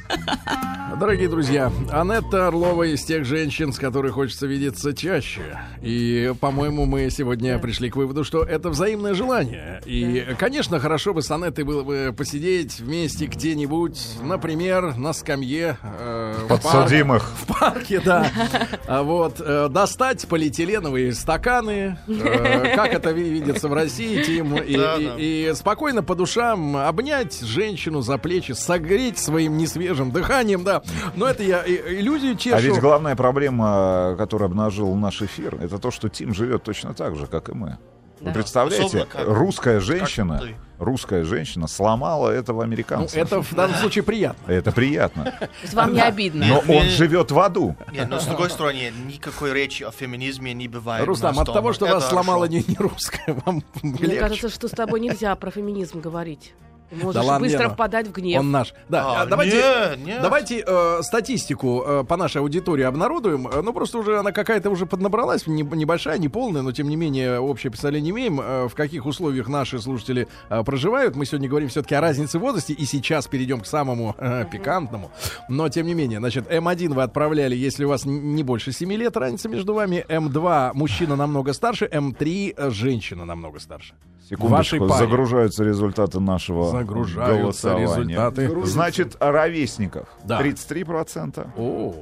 [0.99, 5.59] Дорогие друзья, Анетта Орлова из тех женщин, с которой хочется видеться чаще.
[5.83, 9.83] И, по-моему, мы сегодня пришли к выводу, что это взаимное желание.
[9.85, 16.26] И, конечно, хорошо бы с Анеттой было бы посидеть вместе где-нибудь, например, на скамье э.
[16.49, 17.31] Подсудимых.
[17.37, 18.27] В парке, да.
[18.87, 25.53] А Вот, э, достать полиэтиленовые стаканы, э, как это ви- видится в России, Тим, и,
[25.55, 30.83] спокойно по душам обнять женщину за плечи, согреть своим несвежим дыханием, да.
[31.15, 32.57] Но это я иллюзию чешу.
[32.57, 37.17] А ведь главная проблема, которую обнажил наш эфир, это то, что Тим живет точно так
[37.17, 37.79] же, как и мы.
[38.27, 40.55] Вы представляете, Особенно как- русская женщина, ты.
[40.79, 43.19] русская женщина сломала этого Ну, американца.
[43.19, 44.51] это в данном случае приятно.
[44.53, 45.25] Это приятно.
[45.41, 46.47] То есть вам не обидно.
[46.47, 47.77] Но он живет в аду.
[47.93, 51.07] Нет, но с другой стороны, никакой речи о феминизме не бывает.
[51.07, 54.19] Рустам, от того, что вас сломала не, русская, вам Мне легче.
[54.21, 56.53] кажется, что с тобой нельзя про феминизм говорить.
[56.91, 57.75] Можешь Да ладно, быстро Лена.
[57.75, 58.41] впадать в гнев.
[58.41, 58.73] Он наш.
[58.89, 60.23] Да, А, а, давайте, нет, нет.
[60.23, 63.49] давайте э, статистику э, по нашей аудитории обнародуем.
[63.49, 66.97] Э, Ну, просто уже она какая-то уже поднабралась, не- небольшая, не полная, но тем не
[66.97, 71.17] менее общее представление имеем, э, в каких условиях наши слушатели э, проживают.
[71.17, 75.11] Мы сегодня говорим все-таки о разнице в возрасте, и сейчас перейдем к самому э, пикантному.
[75.49, 79.17] Но, тем не менее, значит, М1 вы отправляли, если у вас не больше 7 лет
[79.17, 80.05] разница между вами.
[80.09, 83.95] М2 мужчина намного старше, М3 э, женщина намного старше.
[84.31, 85.07] В вашей Секундочку, паре.
[85.07, 88.15] загружаются результаты нашего Загружаются голосования.
[88.17, 88.67] результаты.
[88.67, 90.41] Значит, ровесников Да.
[90.41, 91.47] 33%.
[91.57, 91.95] О,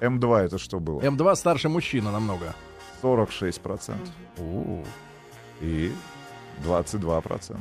[0.00, 1.00] М2 это что было?
[1.00, 2.54] М2 старше мужчина намного.
[3.02, 3.96] 46%.
[4.38, 4.82] О,
[5.60, 5.92] И
[6.64, 7.56] 22%.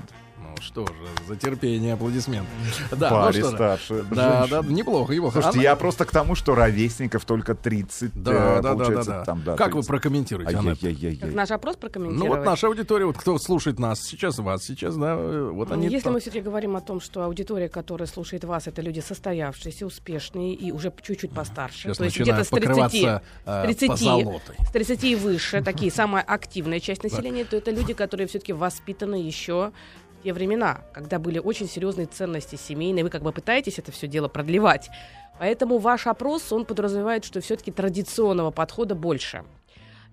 [0.58, 0.94] Ну что же,
[1.28, 2.50] за терпение, аплодисменты.
[2.92, 4.06] Да, Паре ну старше.
[4.12, 4.68] Да, женщин.
[4.68, 5.34] да, неплохо, неплохо.
[5.34, 9.24] Слушайте, Она- я просто к тому, что ровесников только 30, Да, э, да, да, да,
[9.24, 9.88] там, да, Как вы 30.
[9.88, 10.88] прокомментируете, Анетта?
[10.88, 11.18] Ай-яй-яй-яй.
[11.18, 12.40] Как наш опрос Ну прокомментировать?
[12.40, 15.86] вот наша аудитория, вот кто слушает нас, сейчас вас, сейчас, да, э, вот они...
[15.88, 16.14] Если так.
[16.14, 20.72] мы все-таки говорим о том, что аудитория, которая слушает вас, это люди состоявшиеся, успешные и
[20.72, 21.84] уже чуть-чуть постарше.
[21.84, 24.56] Сейчас то есть где-то с 30, покрываться э, 30, позолотой.
[24.66, 29.16] с 30 и выше, такие самая активная часть населения, то это люди, которые все-таки воспитаны
[29.16, 29.72] еще
[30.24, 33.04] те времена, когда были очень серьезные ценности семейные.
[33.04, 34.90] Вы как бы пытаетесь это все дело продлевать.
[35.40, 39.44] Поэтому ваш опрос, он подразумевает, что все-таки традиционного подхода больше.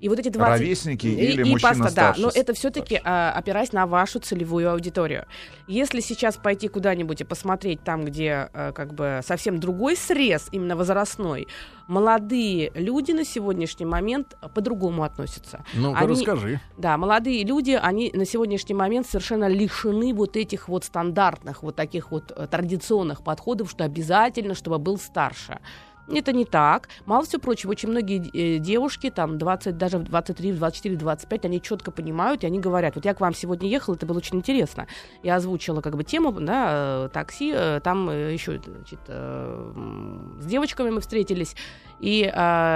[0.00, 0.60] И вот эти 20...
[0.60, 5.26] Ровесники и, или и мужчина да, старше, но это все-таки опираясь на вашу целевую аудиторию.
[5.66, 10.76] Если сейчас пойти куда-нибудь и посмотреть там, где э, как бы совсем другой срез, именно
[10.76, 11.48] возрастной,
[11.86, 15.64] молодые люди на сегодняшний момент по-другому относятся.
[15.74, 16.60] Ну-ка, Они- расскажи.
[16.76, 22.10] Да, молодые люди, они на сегодняшний момент совершенно лишены вот этих вот стандартных, вот таких
[22.10, 25.60] вот э, традиционных подходов, что обязательно, чтобы был старше.
[26.08, 26.88] Это не так.
[27.06, 31.44] Мало всего прочего, очень многие э, девушки, там 20, даже в 23, в 24, 25,
[31.46, 34.36] они четко понимают, и они говорят, вот я к вам сегодня ехала, это было очень
[34.36, 34.86] интересно.
[35.22, 41.00] Я озвучила как бы тему, да, э, такси, э, там еще, значит, с девочками мы
[41.00, 41.56] встретились,
[42.00, 42.30] и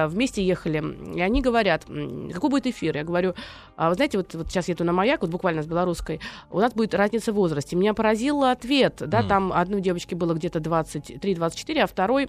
[0.09, 0.83] вместе ехали.
[1.15, 1.85] И они говорят,
[2.33, 2.97] какой будет эфир?
[2.97, 3.35] Я говорю,
[3.77, 6.73] а вы знаете, вот, вот сейчас еду на маяк, вот буквально с белорусской, у нас
[6.73, 7.77] будет разница в возрасте.
[7.77, 12.29] Меня поразил ответ, да, там одной девочке было где-то 23-24, а второй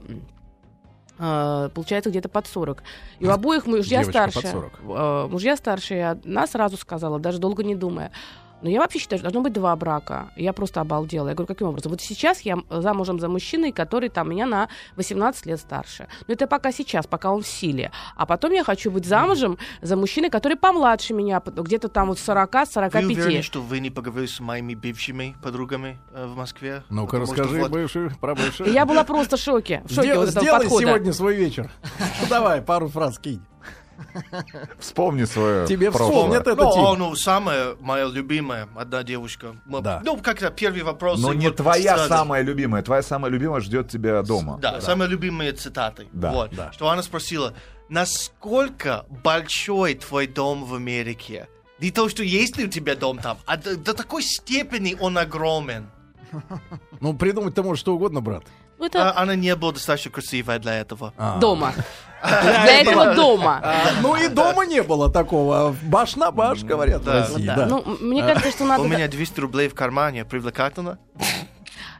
[1.74, 2.84] получается где-то под 40.
[3.20, 4.48] И у обоих мужья Девочка старше.
[4.52, 4.80] 40.
[4.84, 8.12] Э, мужья старше, и одна сразу сказала, даже долго не думая.
[8.62, 10.30] Но я вообще считаю, что должно быть два брака.
[10.36, 11.30] Я просто обалдела.
[11.30, 11.92] Я говорю, каким образом?
[11.92, 14.68] Вот сейчас я замужем за мужчиной, который там меня на
[14.98, 16.08] 18 лет старше.
[16.28, 17.92] Но это пока сейчас, пока он в силе.
[18.16, 22.34] А потом я хочу быть замужем за мужчиной, который помладше меня, где-то там вот Вы
[22.34, 23.42] уверены, 40-45.
[23.44, 26.84] что вы не поговорили с моими бывшими подругами э, в Москве?
[26.90, 28.68] Ну-ка, расскажи вот- бывших, про бывших.
[28.68, 29.82] Я была просто в шоке.
[29.86, 30.86] В шоке Сделай- вот этого Сделай подхода.
[30.86, 31.72] сегодня свой вечер.
[32.22, 33.42] Ну, Давай, пару фраз кинь.
[34.80, 36.12] Вспомни свое Тебе прошлое.
[36.12, 36.82] вспомнят это, ну, Тим.
[36.84, 39.56] о, ну, самая моя любимая, одна девушка.
[39.66, 40.02] Мы- Да.
[40.04, 41.20] Ну, как-то первый вопрос.
[41.20, 42.82] Но и не вот твоя сразу- самая любимая.
[42.84, 44.58] Твоя самая любимая ждет тебя дома.
[44.62, 46.08] Да, самые любимые цитаты.
[46.14, 46.52] Да, вот.
[46.56, 46.72] да.
[46.72, 47.54] Что она спросила,
[47.90, 51.48] насколько большой твой дом в Америке?
[51.80, 55.18] Не то, что есть ли у тебя дом там, а до, до такой степени он
[55.18, 55.90] огромен.
[57.00, 58.44] Ну, придумать ты можешь что угодно, брат.
[58.78, 61.14] Ну, это А она не была достаточно красивая для этого.
[61.42, 61.74] дома.
[62.24, 63.60] Для этого дома.
[63.64, 65.76] А, Ну и дома не было такого.
[65.84, 67.08] Баш на баш, говорят в.
[67.08, 67.52] России.
[67.68, 68.84] Ну, мне кажется, что надо...
[68.84, 70.26] У меня 200 рублей в кармане.
[70.26, 70.98] Привлекательно?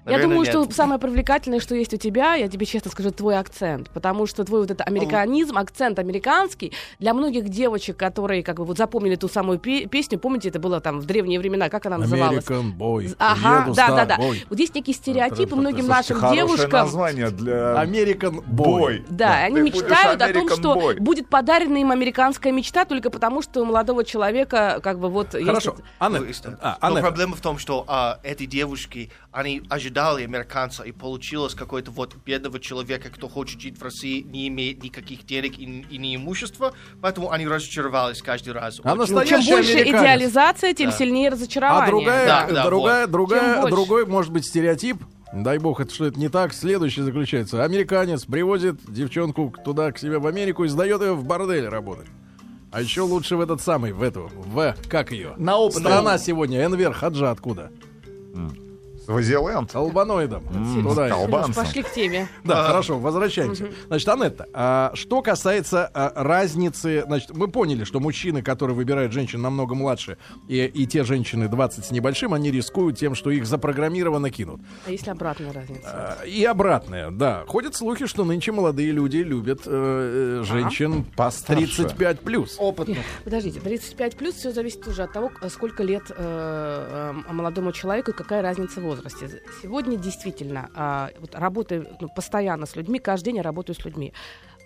[0.06, 0.66] Я Наверное, думаю, нет.
[0.66, 3.90] что самое привлекательное, что есть у тебя, я тебе честно скажу, твой акцент.
[3.90, 8.78] Потому что твой вот этот американизм, акцент американский, для многих девочек, которые как бы вот
[8.78, 12.46] запомнили ту самую пе- песню, помните, это было там в древние времена, как она называлась?
[12.46, 13.16] American Boy.
[13.20, 14.16] Ага, Еду да, да, да.
[14.16, 14.46] тобой.
[14.50, 16.72] Вот есть некие стереотипы многим Слушайте, нашим девушкам.
[16.72, 17.84] название для...
[17.84, 18.80] American Boy.
[18.80, 19.06] Бой.
[19.10, 21.00] Да, они мечтают о том, что boy.
[21.00, 25.72] будет подарена им американская мечта только потому, что у молодого человека как бы вот Хорошо.
[25.72, 25.84] есть...
[26.00, 26.26] Анна, Ну,
[26.62, 31.54] а, Но Анна, проблема в том, что а, эти девушки, они ожидали американца, и получилось
[31.54, 35.98] какой-то вот бедного человека, кто хочет жить в России, не имеет никаких денег и, и
[35.98, 38.80] не имущества, поэтому они разочаровались каждый раз.
[38.84, 40.02] А Очень- Ну, чем больше американец.
[40.02, 40.98] идеализация, тем Да.
[40.98, 41.84] сильнее разочарование.
[41.84, 43.12] А другая, Да, да, другая, вот.
[43.12, 44.98] другая, другой, может быть, стереотип.
[45.32, 46.54] Дай бог, это что это не так.
[46.54, 47.64] Следующий заключается.
[47.64, 52.08] Американец привозит девчонку туда, к себе в Америку и сдает ее в бордель работать.
[52.72, 55.36] А еще лучше в этот самый, в эту, в, как ее?
[55.38, 55.82] На опыт.
[55.82, 57.72] Страна сегодня, Энвер Хаджа откуда?
[59.10, 59.76] Свазиленд.
[59.76, 60.44] Албаноидом.
[60.84, 61.66] Туда Албанцам.
[61.66, 62.28] пошли к теме.
[62.44, 63.70] Да, хорошо, возвращаемся.
[63.88, 69.42] Значит, Анетта, а, что касается а, разницы, значит, мы поняли, что мужчины, которые выбирают женщин
[69.42, 74.30] намного младше, и, и те женщины 20 с небольшим, они рискуют тем, что их запрограммированно
[74.30, 74.62] кинут.
[74.86, 75.82] А если обратная разница?
[75.86, 77.46] А, И обратное, да.
[77.48, 81.78] Ходят слухи, что нынче молодые люди любят э, э, женщин Постарше.
[81.78, 82.58] 35 плюс.
[82.60, 83.00] Опытных.
[83.24, 88.14] Подождите, 35 плюс все зависит уже от того, сколько лет э, э, молодому человеку и
[88.14, 89.42] какая разница в возрасте.
[89.62, 94.14] Сегодня действительно, а, вот работая ну, постоянно с людьми, каждый день я работаю с людьми.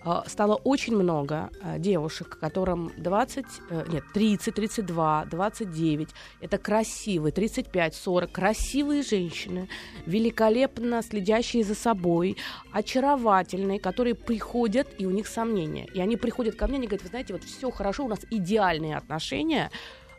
[0.04, 6.08] а, Стало очень много а, девушек, которым 20, э, нет, 30, 32, 29.
[6.40, 9.68] Это красивые, 35, 40, красивые женщины,
[10.06, 12.36] великолепно следящие за собой,
[12.72, 15.86] очаровательные, которые приходят, и у них сомнения.
[15.94, 18.96] И они приходят ко мне, они говорят, вы знаете, вот все хорошо, у нас идеальные
[18.96, 19.70] отношения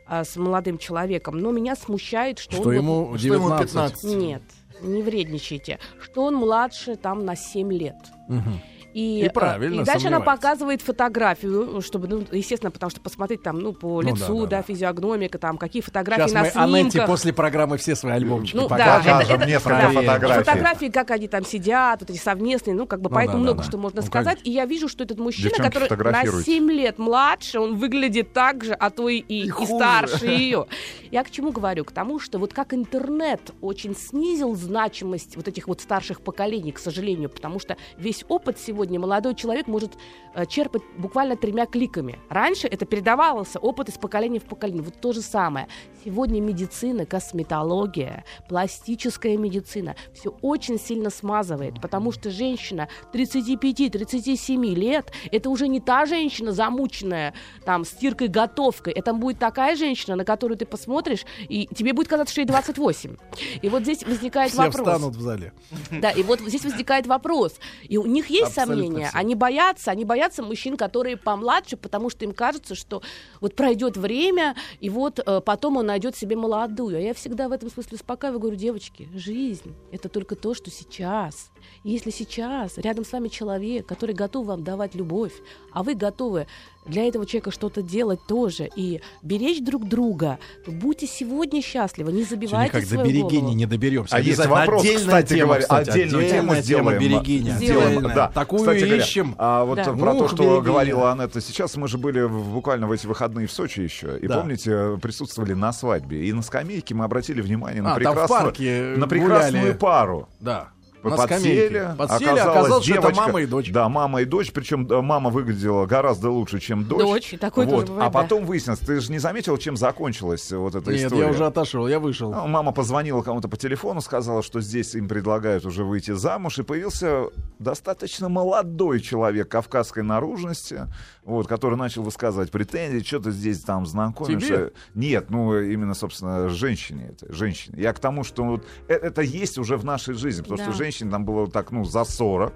[0.08, 3.72] а, с молодым человеком, но меня смущает, что, Что он вот- ему Что ему 19.
[3.72, 4.04] 15?
[4.16, 4.42] нет,
[4.82, 5.80] не вредничайте.
[6.02, 7.96] Что он младше там на 7 лет.
[8.28, 8.62] Мгм.
[8.96, 13.44] И, И правильно, а, и дальше она показывает фотографию, чтобы, ну, естественно, потому что посмотреть
[13.44, 14.62] там, ну, по Ну лицу, да, да, да, да.
[14.64, 17.08] физиогномика, там, какие фотографии Сейчас на мы Анетте снимках.
[17.10, 19.04] после программы все свои альбомчики Ну, покажем.
[19.06, 19.90] да, Покажем несколько да.
[19.90, 20.44] фотографий.
[20.46, 23.44] Фотографии, как они там сидят, вот эти совместные, ну, как бы, Ну поэтому да, да,
[23.44, 23.68] много да.
[23.70, 24.36] что можно Ну, сказать.
[24.40, 24.50] конечно.
[24.50, 26.52] И я вижу, что этот мужчина, Девчонки, который на фотографируйте.
[26.52, 29.74] 7 лет младше, он выглядит так же, а то и, и, и хуже.
[29.76, 30.68] старше ее.
[31.12, 31.84] Я к чему говорю?
[31.84, 36.80] К тому, что вот как интернет очень снизил значимость вот этих вот старших поколений, к
[36.80, 39.94] сожалению, потому что весь опыт сегодня сегодня молодой человек может
[40.36, 42.20] э, черпать буквально тремя кликами.
[42.30, 44.84] Раньше это передавался опыт из поколения в поколение.
[44.84, 45.68] Вот то же самое.
[46.04, 55.50] Сегодня медицина, косметология, пластическая медицина все очень сильно смазывает, потому что женщина 35-37 лет это
[55.50, 57.34] уже не та женщина замученная
[57.66, 58.94] там стиркой, готовкой.
[58.94, 63.16] Это будет такая женщина, на которую ты посмотришь, и тебе будет казаться, что ей 28.
[63.64, 64.88] И вот здесь возникает Все вопрос.
[64.88, 65.54] встанут в зале.
[65.90, 67.56] Да, и вот здесь возникает вопрос.
[67.90, 69.18] И у них есть Абсолютно сомнения, все.
[69.18, 73.02] они боятся, они боятся мужчин, которые помладше, потому что им кажется, что
[73.42, 76.98] вот пройдет время, и вот э, потом он найдет себе молодую.
[76.98, 81.52] А я всегда в этом смысле успокаиваю, говорю, девочки, жизнь— это только то, что сейчас.
[81.84, 85.34] И если сейчас рядом с вами человек, который готов вам давать любовь,
[85.72, 86.48] а вы готовы
[86.86, 92.24] для этого человека что-то делать тоже и беречь друг друга, то будьте сегодня счастливы, не
[92.24, 93.56] забивайте Никак до свою берегини голову.
[93.56, 94.16] не доберемся.
[94.16, 97.00] А есть вопрос, Отдельная кстати тема, говоря, кстати, отдельную тему сделаем.
[97.00, 97.52] берегиня.
[97.54, 98.02] Сделаем.
[98.14, 98.28] Да.
[98.30, 99.36] Такую Кстати говоря, ищем.
[99.40, 99.94] А вот Да.
[99.94, 100.62] про то, Ух, что берегиня.
[100.62, 104.18] говорила Анетта сейчас, мы же были в- буквально в эти выходные в Сочи еще.
[104.20, 104.40] И Да.
[104.42, 106.26] помните, присутствовали на свадьбе.
[106.28, 109.78] И на скамейке мы обратили внимание на А, прекрасную, на прекрасную гуляли.
[109.78, 110.30] пару.
[110.40, 110.70] Да.
[111.12, 111.96] На подсели, скамейке.
[111.98, 113.72] Подсели, оказалось, что это девочка- мама и дочь.
[113.72, 117.00] Да, мама и дочь, причем да, мама выглядела гораздо лучше, чем дочь.
[117.00, 117.72] Дочь, и такое вот.
[117.72, 118.22] тоже бывает, А да.
[118.22, 121.24] потом выяснилось, ты же не заметил, чем закончилась вот эта Нет, история?
[121.26, 122.32] я уже отошел, я вышел.
[122.32, 126.64] Ну, Мама позвонила кому-то по телефону, сказала, что здесь им предлагают уже выйти замуж, и
[126.64, 127.26] появился
[127.60, 130.88] достаточно молодой человек кавказской наружности,
[131.24, 134.48] вот, который начал высказывать претензии, что-то здесь там знакомишься.
[134.48, 134.72] Тебе?
[134.94, 137.78] Нет, ну именно, собственно, женщине это, женщине.
[137.82, 140.64] Я к тому, что вот э- это есть уже в нашей жизни, потому Да.
[140.66, 142.54] что женщине там было так, ну, за 40,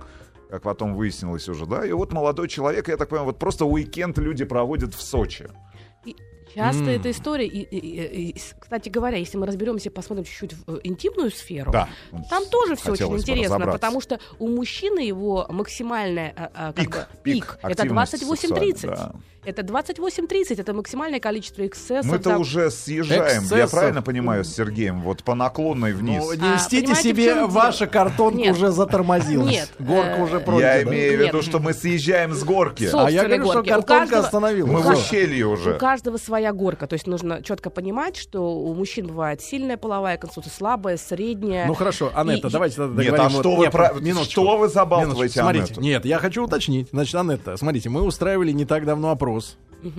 [0.49, 4.17] как потом выяснилось уже, да, и вот молодой человек, я так понимаю, вот просто уикенд
[4.17, 5.49] люди проводят в Сочи.
[6.55, 6.89] Часто М.
[6.89, 10.79] эта история, и, и- и- кстати говоря, если мы разберемся и посмотрим чуть-чуть в э,
[10.83, 11.87] интимную сферу, Да.
[12.27, 16.89] там тоже все очень интересно, потому что у мужчины его максимальная а, а, как Пик,
[16.89, 18.77] бы, пик это активности 28-30.
[18.77, 19.13] сексуальной, да.
[19.45, 22.11] Это 28-30, это максимальное количество эксцессов.
[22.11, 22.41] Мы-то там.
[22.41, 23.71] уже съезжаем, я Эксцессов.
[23.71, 26.21] правильно понимаю, с Сергеем, вот по наклонной вниз.
[26.25, 28.55] Ну, не А, льстите в себе, ваша картонка Нет.
[28.55, 29.49] уже затормозилась.
[29.49, 30.67] Нет, Горка э, уже пройдена.
[30.67, 32.89] я имею в виду, что мы съезжаем с горки.
[32.93, 34.71] А я говорю, что картонка остановилась.
[34.71, 35.75] Мы в ущелье уже.
[35.75, 36.87] У каждого своя горка.
[36.87, 41.65] То есть нужно четко понимать, что у мужчин бывает сильная половая конституция, слабая, средняя.
[41.65, 43.93] Ну хорошо, Анетта, давайте тогда Нет, а что вы, про-
[44.25, 46.89] что вы забалтываете Смотрите, нет, я хочу уточнить.
[46.91, 49.28] Значит, Анетта, смотрите, мы устраивали не так давно опрос.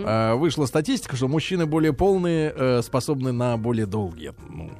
[0.04, 4.34] А, вышла статистика, что мужчины более полные э, способны на более долгие.
[4.48, 4.70] Ну,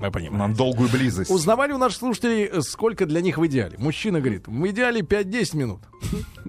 [0.00, 0.50] мы понимаем.
[0.50, 1.30] На долгую близость.
[1.30, 3.76] Узнавали у наших слушателей, э, сколько для них в идеале.
[3.78, 5.80] Мужчина говорит, в идеале 5-10 минут.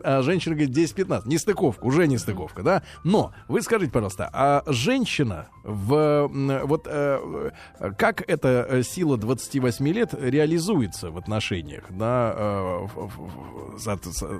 [0.04, 1.24] А женщина говорит 10-15.
[1.26, 2.84] Нестыковка, уже нестыковка, да?
[3.04, 6.28] Но вы скажите, пожалуйста, а женщина в...
[6.66, 7.52] Вот э,
[7.98, 11.84] как эта э, сила 28 лет реализуется в отношениях?
[11.90, 12.88] Да, э,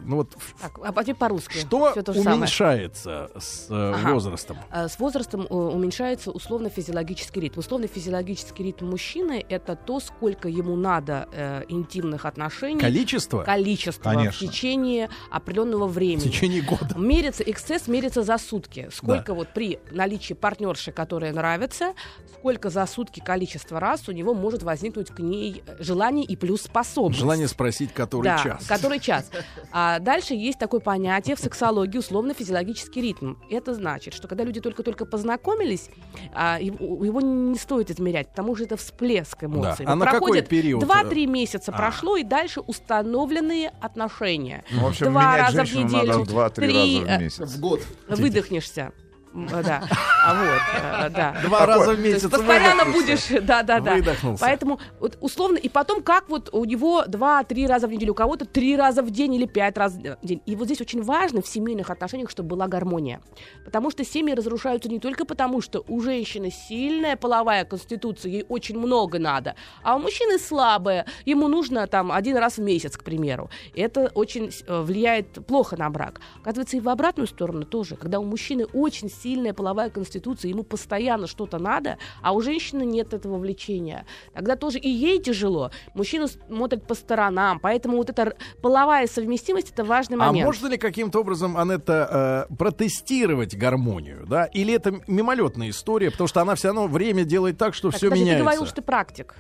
[0.04, 1.58] ну вот Так, а по-русски.
[1.60, 2.38] что же самое.
[2.38, 4.13] уменьшается с Ага.
[4.13, 4.58] возрастом?
[4.71, 7.60] С возрастом уменьшается условно-физиологический ритм.
[7.60, 12.80] Условно-физиологический ритм мужчины— это то, сколько ему надо э, интимных отношений.
[12.80, 13.43] Количество?
[13.43, 14.47] Количество Конечно.
[14.47, 16.19] в течение определенного В времени.
[16.19, 16.97] течение года.
[16.97, 18.89] Мерится, эксцесс мерится за сутки.
[18.91, 21.93] Сколько вот при наличии партнерши, которая нравится,
[22.37, 26.63] сколько за сутки количество раз у него может возникнуть к ней э, желание и плюс
[26.63, 27.19] способность.
[27.19, 28.65] Желание спросить, который да, час.
[28.65, 29.29] который час.
[29.73, 33.35] А дальше есть такое понятие в сексологии условно-физиологический ритм.
[33.49, 35.89] Это значит, что когда люди только-только познакомились,
[36.33, 39.85] а, его, не стоит измерять, потому что это всплеск эмоций.
[39.85, 39.93] Да.
[39.93, 40.83] А на какой проходит период?
[40.83, 41.77] 2-3 месяца А.
[41.77, 44.63] прошло, и дальше установленные отношения.
[44.71, 47.39] Ну, в общем, Два раза в неделю, надо 2-3 три, раза э, в месяц.
[47.49, 47.82] В год.
[48.08, 48.91] Выдохнешься.
[49.33, 49.83] М, Да.
[50.23, 51.35] А вот, э, да.
[51.43, 53.95] Два раза в месяц постоянно будешь, да, да, да.
[54.39, 58.45] Поэтому вот, условно, и потом как вот у него два-три раза в неделю, у кого-то
[58.45, 60.41] три раза в день или пять раз в день.
[60.45, 63.21] И вот здесь очень важно в семейных отношениях, чтобы была гармония.
[63.65, 68.77] Потому что семьи разрушаются не только потому, что у женщины сильная половая конституция, ей очень
[68.77, 73.49] много надо, а у мужчины слабая, ему нужно там один раз в месяц, к примеру.
[73.73, 76.19] И это очень э, влияет плохо на брак.
[76.41, 77.95] Оказывается, и в обратную сторону тоже.
[77.95, 83.13] Когда у мужчины очень сильная половая конституция, ему постоянно что-то надо, а у женщины нет
[83.13, 84.05] этого влечения.
[84.34, 85.71] Тогда тоже и ей тяжело.
[85.93, 90.45] Мужчина смотрит по сторонам, поэтому вот эта половая совместимость это важный А момент.
[90.45, 94.45] можно ли каким-то образом, Анетта, э, протестировать гармонию, да?
[94.45, 98.10] Или это мимолетная история, потому что она все равно время делает так, что Так, все
[98.10, 98.36] меняется.
[98.38, 99.36] ты говорил, что ты практик.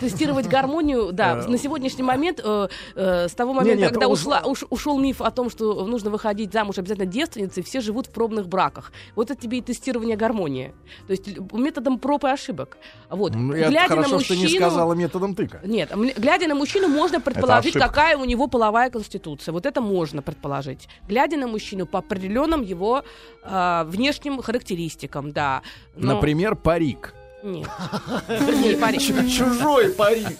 [0.00, 4.42] Тестировать гармонию, да, Э, на сегодняшний момент, э, э, с того момента, нет, когда ушла,
[4.44, 8.48] уш- ушел миф о том, что нужно выходить замуж обязательно девственницей, все живут в пробных
[8.48, 8.92] браках.
[9.16, 10.72] Вот это тебе и тестирование гармонии.
[11.06, 12.76] То есть методом проб и ошибок.
[13.10, 13.32] Вот.
[13.34, 15.60] Глядя хорошо, на что мужчину, не сказала методом тыка.
[15.64, 19.52] Нет, глядя на мужчину, можно предположить, какая у него половая конституция.
[19.52, 20.88] Вот это можно предположить.
[21.08, 23.02] Глядя на мужчину по определенным его
[23.42, 25.62] э, внешним характеристикам, да.
[25.96, 27.14] Но- Например, парик.
[27.42, 27.68] Нет.
[28.28, 29.30] Не парик.
[29.30, 30.38] Чужой парик.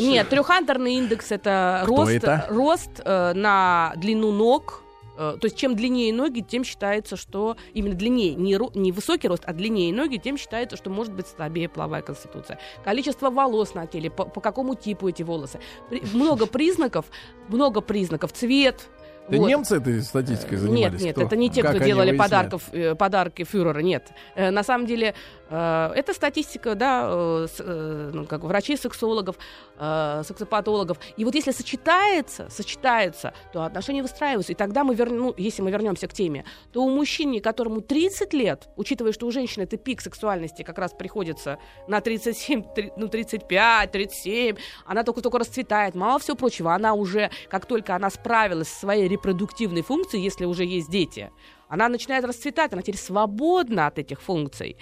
[0.00, 2.08] Нет, трехантерный индекс это рост,
[2.48, 4.82] рост э, на длину ног.
[5.16, 9.28] Э, то есть чем длиннее ноги, тем считается, что именно длиннее, не, ро- не высокий
[9.28, 12.58] рост, а длиннее ноги, тем считается, что может быть слабее половая конституция.
[12.84, 15.60] Количество волос на теле, по, по какому типу эти волосы.
[15.88, 17.06] При- много признаков,
[17.48, 18.88] много признаков, цвет.
[19.28, 19.48] Это вот.
[19.48, 20.92] немцы этой статистикой занимались?
[21.00, 21.26] Нет, нет, Кто?
[21.26, 24.08] это не те, Как кто делали подарков, э, подарки фюрера, нет.
[24.34, 25.14] Э, на самом деле,
[25.48, 29.36] э, это статистика, да, э, с- э, ну, как врачей-сексологов,
[29.78, 30.98] э, сексопатологов.
[31.16, 34.52] И вот если сочетается, сочетается, то отношения выстраиваются.
[34.52, 38.34] И тогда мы вернем, ну, если мы вернемся к теме, то у мужчины, которому 30
[38.34, 41.58] лет, учитывая, что у женщины это пик сексуальности как раз приходится
[41.88, 47.64] на 37, три- ну, 35, 37, она только-только расцветает, мало всего прочего, она уже, как
[47.64, 51.30] только она справилась со своей репродуктивной функцией, если уже есть дети,
[51.68, 54.76] она начинает расцветать, она теперь свободна от этих функций.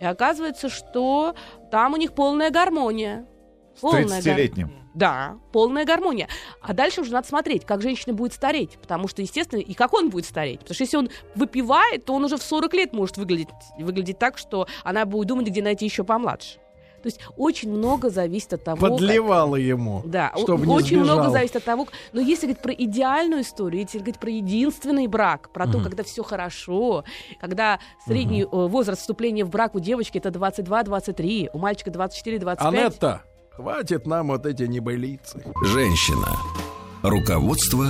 [0.00, 1.34] И оказывается, что
[1.70, 3.26] там у них полная гармония.
[3.80, 4.72] Полная гар- 30-летним.
[4.94, 6.28] Да, полная гармония.
[6.60, 8.78] А дальше уже надо смотреть, как женщина будет стареть.
[8.80, 10.60] Потому что, естественно, и как он будет стареть.
[10.60, 14.38] Потому что если он выпивает, то он уже в 40 лет может выглядеть, выглядеть так,
[14.38, 16.58] что она будет думать, где найти еще помладше.
[17.02, 18.76] То есть очень много зависит от того...
[18.80, 21.32] как- Подливала ему, да, чтобы не очень много сбежал.
[21.32, 21.86] зависит от того.
[22.12, 25.84] Но если говорить про идеальную историю, если говорить про единственный брак, про то, Мгм.
[25.84, 27.04] когда все хорошо,
[27.40, 32.56] когда средний э, возраст вступления в брак у девочки это 22-23, у мальчика 24-25.
[32.58, 35.44] Анетта, хватит нам вот эти небылицы.
[35.64, 36.28] Женщина.
[37.02, 37.86] Руководство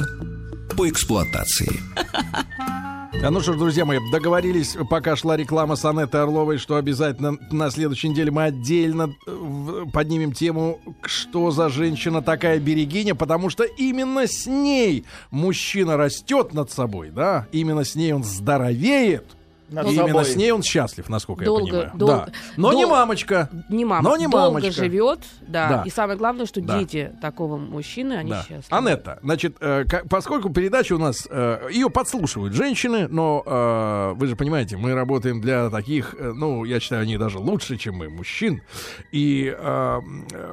[0.77, 1.73] по эксплуатации.
[3.11, 7.37] А ну что ж, друзья мои, договорились, пока шла реклама с Анеттой Орловой, что обязательно
[7.51, 13.65] на следующей неделе мы отдельно э, поднимем тему, что за женщина такая берегиня, потому что
[13.65, 19.38] именно с ней мужчина растет над собой, да, именно с ней он здоровеет,
[19.71, 20.25] Над и именно собой.
[20.25, 21.99] с ней он счастлив, насколько Долго, я понимаю.
[21.99, 22.15] долго.
[22.27, 22.33] да.
[22.57, 23.51] Но не Дол- мамочка.
[23.69, 24.73] Не мама, Но не долго мамочка.
[24.73, 25.69] живет, да.
[25.69, 25.83] Да.
[25.85, 26.79] И самое главное, что Да.
[26.79, 28.41] дети такого мужчины, они Да.
[28.49, 28.65] счастливы.
[28.71, 34.37] Анетта, значит, э, поскольку передача у нас, э, ее подслушивают женщины, но э, вы же
[34.37, 38.63] понимаете, мы работаем для таких, э, ну, я считаю, они даже лучше, чем мы, мужчин.
[39.13, 40.01] И э,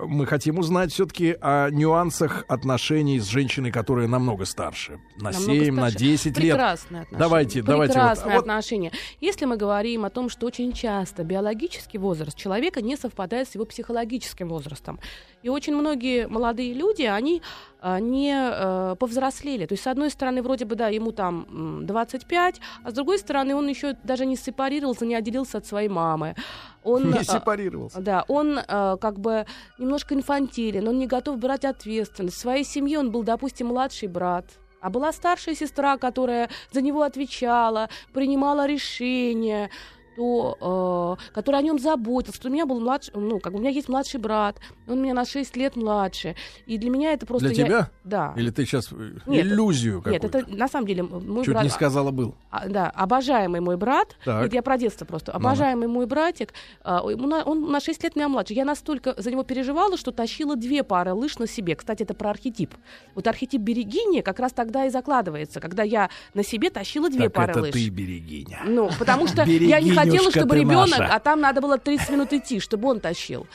[0.07, 4.99] мы хотим узнать все-таки о нюансах отношений с женщиной, которая намного старше.
[5.17, 5.97] На Намного 7, на старше.
[6.05, 6.53] 10 лет.
[6.55, 7.19] Прекрасные отношения.
[7.19, 7.93] Давайте, давайте.
[7.93, 8.91] вот- Прекрасные вот отношения.
[9.21, 13.65] Если мы говорим о том, что очень часто биологический возраст человека не совпадает с его
[13.65, 14.99] психологическим возрастом.
[15.43, 17.41] И очень многие молодые люди, они
[17.79, 19.67] а, не э, повзрослели.
[19.67, 23.19] То есть, с одной стороны, вроде бы, да, ему там м, 25, а с другой
[23.19, 26.35] стороны, он еще даже не сепарировался, не отделился от своей мамы.
[26.83, 27.99] Он, Не а, сепарировался.
[28.01, 29.45] да, он э, как бы
[29.77, 32.37] немножко инфантилен, он не готов брать ответственность.
[32.37, 34.45] В своей семье он был, допустим, младший брат.
[34.85, 39.71] А была старшая сестра, которая за него отвечала, принимала решения,
[40.15, 42.35] то, э, которая о нем заботилась.
[42.35, 44.57] Что у меня был младший, ну, как у меня есть младший брат,
[44.87, 46.35] он меня на 6 лет младше.
[46.65, 47.49] И для меня это просто...
[47.49, 47.89] Для я- тебя?
[48.03, 48.33] Да.
[48.37, 48.91] Или ты сейчас
[49.25, 50.37] Нет, иллюзию Нет, какую-то?
[50.39, 51.63] это на самом деле мой Чуть брат...
[51.63, 52.35] не сказала был.
[52.49, 54.45] А, да, обожаемый мой брат, Так.
[54.45, 56.53] это я про детство просто, обожаемый мой братик,
[56.83, 58.53] а, на- он на 6 лет меня младше.
[58.53, 61.75] Я настолько за него переживала, что тащила две пары лыж на себе.
[61.75, 62.73] Кстати, это про архетип.
[63.15, 67.33] Вот архетип берегини как раз тогда и закладывается, когда я на себе тащила две Так
[67.33, 67.73] пары это лыж.
[67.73, 68.61] ты берегиня.
[68.65, 71.13] Ну, потому что я не хотела, Берегинюшка чтобы ребенок, наша.
[71.13, 73.47] а там надо было 30 минут идти, чтобы он тащил.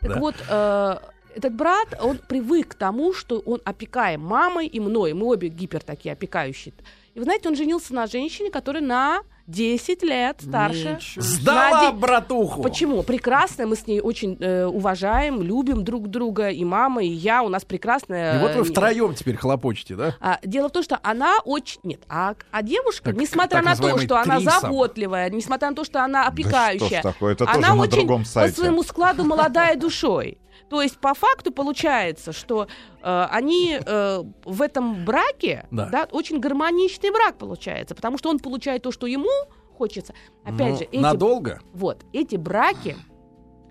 [0.00, 0.18] Так Да.
[0.20, 0.96] вот, э,
[1.34, 5.12] этот брат, он привык к тому, что он опекаем мамой и мной.
[5.12, 6.74] Мы обе гипер такие опекающие.
[7.14, 10.98] И вы знаете, он женился на женщине, которая на 10 лет старше.
[11.16, 12.62] Сдала На де- братуху.
[12.62, 13.02] Почему?
[13.02, 17.48] Прекрасная, мы с ней очень э, уважаем, любим друг друга, и мама, и я, у
[17.48, 18.38] нас прекрасная...
[18.38, 20.14] И вот вы э, втроем теперь хлопочете, да?
[20.20, 21.80] а, дело в том, что она очень...
[21.82, 24.60] Нет, а, а девушка, Так- несмотря так на то, что она трисом.
[24.60, 27.82] заботливая, несмотря на то, что она Да опекающая, что ж такое, это она тоже на
[27.82, 30.38] очень по своему складу молодая душой.
[30.70, 32.68] То есть по факту получается, что
[33.02, 35.86] э, они э, в этом браке, Да.
[35.86, 36.08] да.
[36.12, 39.30] очень гармоничный брак получается, потому что он получает то, что ему
[39.76, 40.12] хочется.
[40.44, 41.60] Опять Ну, же, эти, Надолго?
[41.72, 42.96] вот эти браки,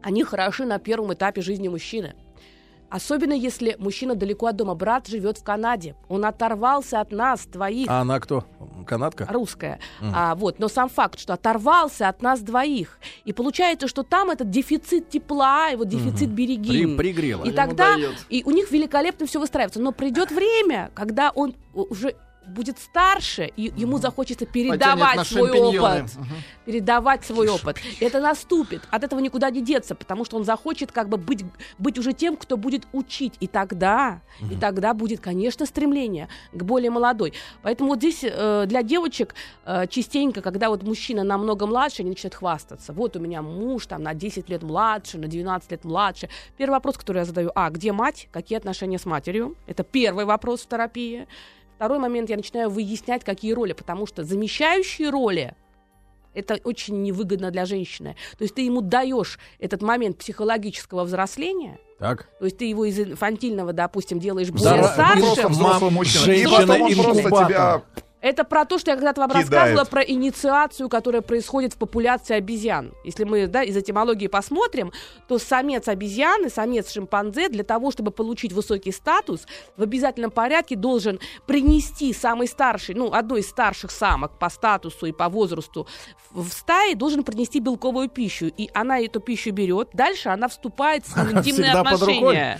[0.01, 2.15] они хороши на первом этапе жизни мужчины.
[2.89, 4.73] Особенно если мужчина далеко от дома.
[4.75, 5.95] Брат живет в Канаде.
[6.07, 7.87] Он оторвался от нас, двоих.
[7.89, 8.45] А она кто?
[8.85, 9.27] Канадка?
[9.29, 9.79] Русская.
[10.01, 10.59] А, вот.
[10.59, 12.99] Но сам факт, что оторвался от нас двоих.
[13.25, 16.69] И получается, что там этот дефицит тепла, и вот дефицит береги.
[16.69, 17.43] При- пригрело.
[17.43, 18.15] И Ему тогда дает.
[18.29, 19.81] и у них великолепно все выстраивается.
[19.81, 22.15] Но придет время, когда он уже
[22.47, 26.11] будет старше, и ему захочется передавать свой опыт.
[26.65, 27.77] Передавать свой опыт.
[27.99, 28.81] Это наступит.
[28.91, 31.45] От этого никуда не деться, потому что он захочет как бы быть,
[31.77, 33.33] быть уже тем, кто будет учить.
[33.39, 34.21] И тогда,
[34.51, 37.33] и тогда будет, конечно, стремление к более молодой.
[37.61, 39.35] Поэтому вот здесь э, для девочек
[39.65, 42.93] э, частенько, когда вот мужчина намного младше, они начинают хвастаться.
[42.93, 46.29] Вот у меня муж там на 10 лет младше, на 12 лет младше.
[46.57, 48.27] Первый вопрос, который я задаю, а, где мать?
[48.31, 49.55] Какие отношения с матерью?
[49.67, 51.27] Это первый вопрос в терапии.
[51.77, 55.53] Второй момент, я начинаю выяснять, какие роли, потому что замещающие роли
[56.33, 58.15] это очень невыгодно для женщины.
[58.35, 62.29] То есть ты ему даешь этот момент психологического взросления, Так.
[62.39, 65.21] то есть ты его из инфантильного, допустим, делаешь Да, более ра- старшим.
[65.21, 66.31] Просто взрослый мужчина.
[66.31, 67.81] И женщина потом он просто тебя
[68.19, 69.49] Это про то, что я когда-то вам Кидает.
[69.49, 72.93] рассказывала про инициацию, которая происходит в популяции обезьян.
[73.03, 74.91] Если мы да, из этимологии посмотрим,
[75.27, 79.45] то самец обезьяны, самец шимпанзе для того, чтобы получить высокий статус,
[79.75, 85.11] в обязательном порядке должен принести самый старший, ну, одной из старших самок по статусу и
[85.11, 85.87] по возрасту
[86.31, 88.47] в стае, должен принести белковую пищу.
[88.47, 89.89] И она эту пищу берет.
[89.93, 92.59] Дальше она вступает с ним в интимные отношения.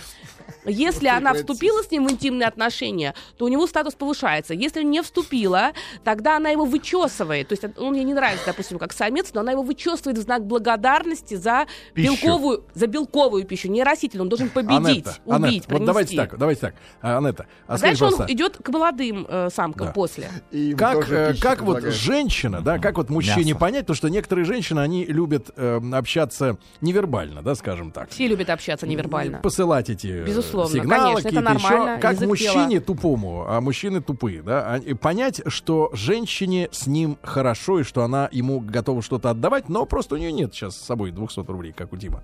[0.66, 4.54] Если она вступила с ним в интимные отношения, то у него статус повышается.
[4.54, 5.72] Если не вступила,
[6.04, 7.48] тогда она его вычесывает.
[7.48, 10.46] То есть он мне не нравится, допустим, как самец, но она его вычесывает в знак
[10.46, 12.12] благодарности за Пищу.
[12.12, 14.26] белковую, за белковую пищу, не растительную.
[14.26, 16.76] Он должен победить, Анетта, убить, Анетта, вот давайте так, давайте так.
[17.02, 19.94] А, Анетта, а дальше он идет к молодым э, самкам Да.
[19.94, 20.30] после.
[20.52, 23.60] И как, э, как вот женщина, да, как вот мужчине Мясо.
[23.60, 28.10] понять, потому что некоторые женщины, они любят э, общаться невербально, да, скажем так.
[28.10, 29.40] Все любят общаться невербально.
[29.40, 30.08] Посылать эти
[30.38, 31.70] Безусловно, сигналы конечно, это какие-то еще.
[31.70, 37.18] нормально, Как мужчине тупому, а мужчины тупые, да, а- и понять, что женщине с ним
[37.24, 40.82] хорошо и что она ему готова что-то отдавать, но просто у нее нет сейчас с
[40.86, 42.22] собой 200 рублей, как у Дима.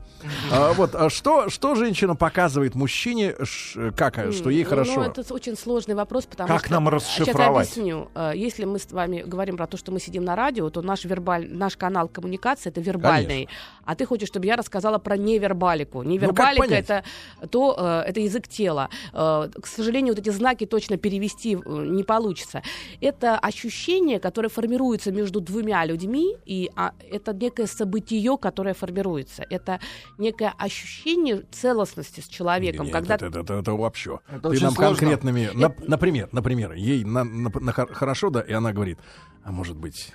[0.52, 4.96] А, вот, а что, что женщина показывает мужчине, ш- как, что ей Ну, хорошо?
[4.96, 6.74] Ну, это очень сложный вопрос, потому Как что...
[6.74, 7.68] нам Сейчас я расшифровать?
[7.72, 8.10] объясню.
[8.16, 11.06] Э, Если мы с вами говорим про то, что мы сидим на радио, то наш,
[11.06, 11.48] вербаль...
[11.52, 13.48] наш канал коммуникации— это вербальный.
[13.86, 16.04] А ты хочешь, чтобы я рассказала про невербалику.
[16.04, 17.04] Невербалика Ну, это,
[17.50, 18.90] то, э, это язык тела.
[19.14, 22.62] Э, К сожалению, вот эти знаки точно перевести э, не получится.
[23.02, 29.44] Это ощущение, которое формируется между двумя людьми, и а, это некое событие, которое формируется.
[29.50, 29.80] Это
[30.18, 32.86] некое ощущение целостности с человеком.
[32.86, 34.20] Нет, когда это, это- это- это вообще.
[34.30, 34.98] Это Ты очень нам сложно.
[34.98, 39.00] конкретными, на- например, например, ей на- на- на хор- хорошо, да, и она говорит,
[39.44, 40.14] а может быть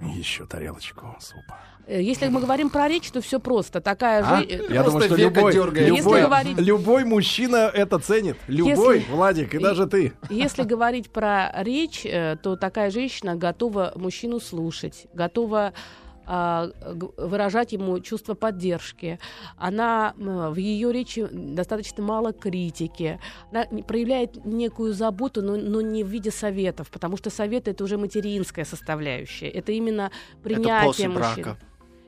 [0.00, 1.58] еще тарелочку супа.
[1.86, 3.80] Э, Если мы говорим про речь, то все просто.
[3.80, 4.38] Такая А?
[4.38, 4.44] же...
[4.44, 5.88] э, Я думаю, Просто что века любой, дёргает.
[5.88, 8.36] Если любой, говорить- любой мужчина это ценит.
[8.48, 10.12] Любой, Если- Владик, и и- даже ты.
[10.28, 15.72] Если говорить про речь, э, то такая женщина готова мужчину слушать, готова
[16.26, 19.18] выражать ему чувство поддержки.
[19.56, 23.18] Она в ее речи достаточно мало критики.
[23.50, 27.84] Она не- проявляет некую заботу, но, но не в виде советов, потому что советы это
[27.84, 29.48] уже материнская составляющая.
[29.48, 30.10] Это именно
[30.42, 31.42] принятие Это после мужчин.
[31.44, 31.58] брака.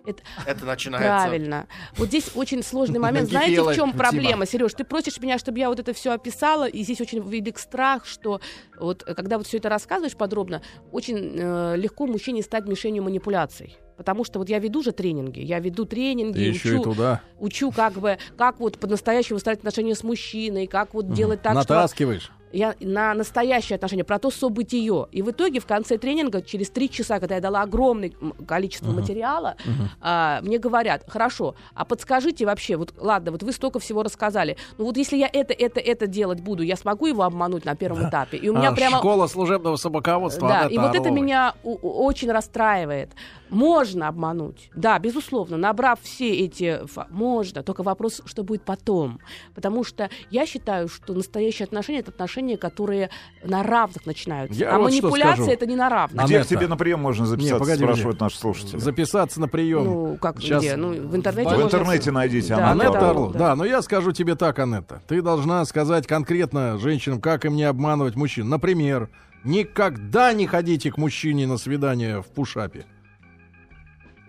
[0.06, 1.06] Это- Это начинается.
[1.28, 1.66] Правильно.
[1.98, 3.28] Вот здесь очень сложный момент.
[3.28, 4.72] Знаете, в чем проблема, Сереж?
[4.72, 8.40] Ты просишь меня, чтобы я вот это все описала, и здесь очень велик страх, что
[8.80, 10.62] вот э, когда вот все это рассказываешь подробно,
[10.92, 13.76] очень э, легко мужчине стать мишенью манипуляций.
[13.99, 17.94] Потому что вот я веду же тренинги, я веду тренинги, и учу, туда учу как
[17.94, 22.30] бы, как вот по-настоящему выстраивать отношения с мужчиной, как вот делать так, что натаскиваешь.
[22.53, 25.07] я на настоящее отношение, про то событие.
[25.12, 28.12] И в итоге в конце тренинга, через три часа, когда я дала огромное
[28.46, 29.57] количество материала,
[30.01, 34.84] а, мне говорят, хорошо, а подскажите вообще, вот ладно, вот вы столько всего рассказали, ну
[34.84, 38.36] вот если я это, это, это делать буду, я смогу его обмануть на первом этапе?
[38.38, 38.99] И у меня А, прямо...
[38.99, 40.49] Школа служебного собаководства.
[40.49, 41.20] Да, Анетта и вот это Орловой.
[41.20, 43.11] меня у- у- очень расстраивает.
[43.51, 46.86] Можно обмануть, да, безусловно, набрав все эти...
[46.86, 49.20] фа- Можно, только вопрос, что будет потом.
[49.55, 53.11] Потому что я считаю, что настоящие отношения— это отношения, которые
[53.44, 54.59] на равных начинаются.
[54.59, 56.24] Я а вот манипуляция это не на равных.
[56.24, 56.55] Где к Анетта.
[56.57, 58.78] тебе на прием можно записаться, погоди, спрашивают наши слушатели.
[58.78, 59.84] Записаться на прием.
[59.84, 60.62] Ну, как Сейчас.
[60.62, 60.76] где?
[60.76, 63.32] Ну, в интернете В можно- интернете найдите Да, Анетту Анетта да, Орлов.
[63.32, 63.38] да.
[63.38, 65.03] Да, но я скажу тебе так, Анетта.
[65.09, 68.49] Ты должна сказать конкретно женщинам, как им не обманывать мужчин.
[68.49, 69.09] Например,
[69.44, 72.84] никогда не ходите к мужчине на свидание в пушапе.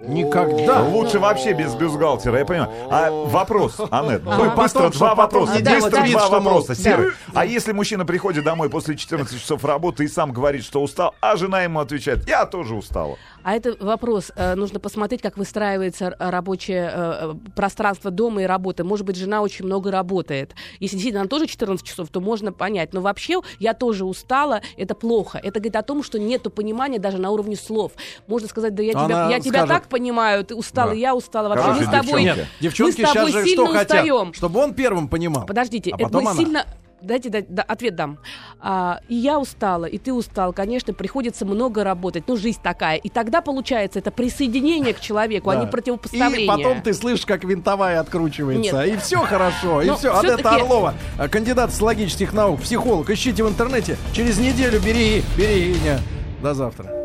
[0.01, 0.81] Никогда.
[0.83, 2.69] Лучше вообще без бюстгальтера, я понимаю.
[2.89, 4.37] А вопрос, Анет, Ага.
[4.37, 5.55] ну, Потом, быстро чтоб два потом вопроса.
[5.55, 6.75] не делать Быстро два вопроса.
[6.75, 7.41] Серый, да.
[7.41, 11.35] а если мужчина приходит домой после 14 часов работы и сам говорит, что устал, а
[11.35, 13.17] жена ему отвечает, я тоже устала.
[13.43, 14.31] А это вопрос.
[14.35, 18.83] э, Нужно посмотреть, как выстраивается рабочее э, э, пространство дома и работы.
[18.83, 20.53] Может быть, жена очень много работает.
[20.79, 22.93] Если действительно она тоже 14 часов, то можно понять.
[22.93, 24.61] Но вообще я тоже устала.
[24.77, 25.39] Это плохо.
[25.41, 27.93] Это говорит о том, что нет понимания даже на уровне слов.
[28.27, 30.95] Можно сказать, да я тебя, Она я тебя скажет- так понимаю, ты устала, Да.
[30.97, 31.47] я устала.
[31.49, 34.03] Вообще Короче, мы с тобой, Нет, девчонки мы с сейчас тобой же сильно что хотят?
[34.03, 34.33] устаем.
[34.33, 35.45] Чтобы он первым понимал.
[35.45, 36.33] Подождите, А это мы она.
[36.35, 36.65] сильно...
[37.01, 38.17] Дайте, дайте, да, ответ дам.
[38.59, 40.51] А, и я устала, и ты устал.
[40.53, 42.25] Конечно, приходится много работать.
[42.27, 42.97] Ну, жизнь такая.
[42.97, 45.61] И тогда, получается, это присоединение к человеку, а Да.
[45.61, 46.43] не противопоставление.
[46.43, 48.85] И потом ты слышишь, как винтовая откручивается.
[48.85, 48.95] Нет.
[48.95, 49.81] И все хорошо.
[49.81, 50.13] И Но все.
[50.13, 53.09] Анетта всё-таки- Орлова, э, кандидат социологических наук, психолог.
[53.09, 53.97] Ищите в интернете.
[54.13, 55.99] Через неделю береги, берегиня.
[56.41, 56.89] До завтра.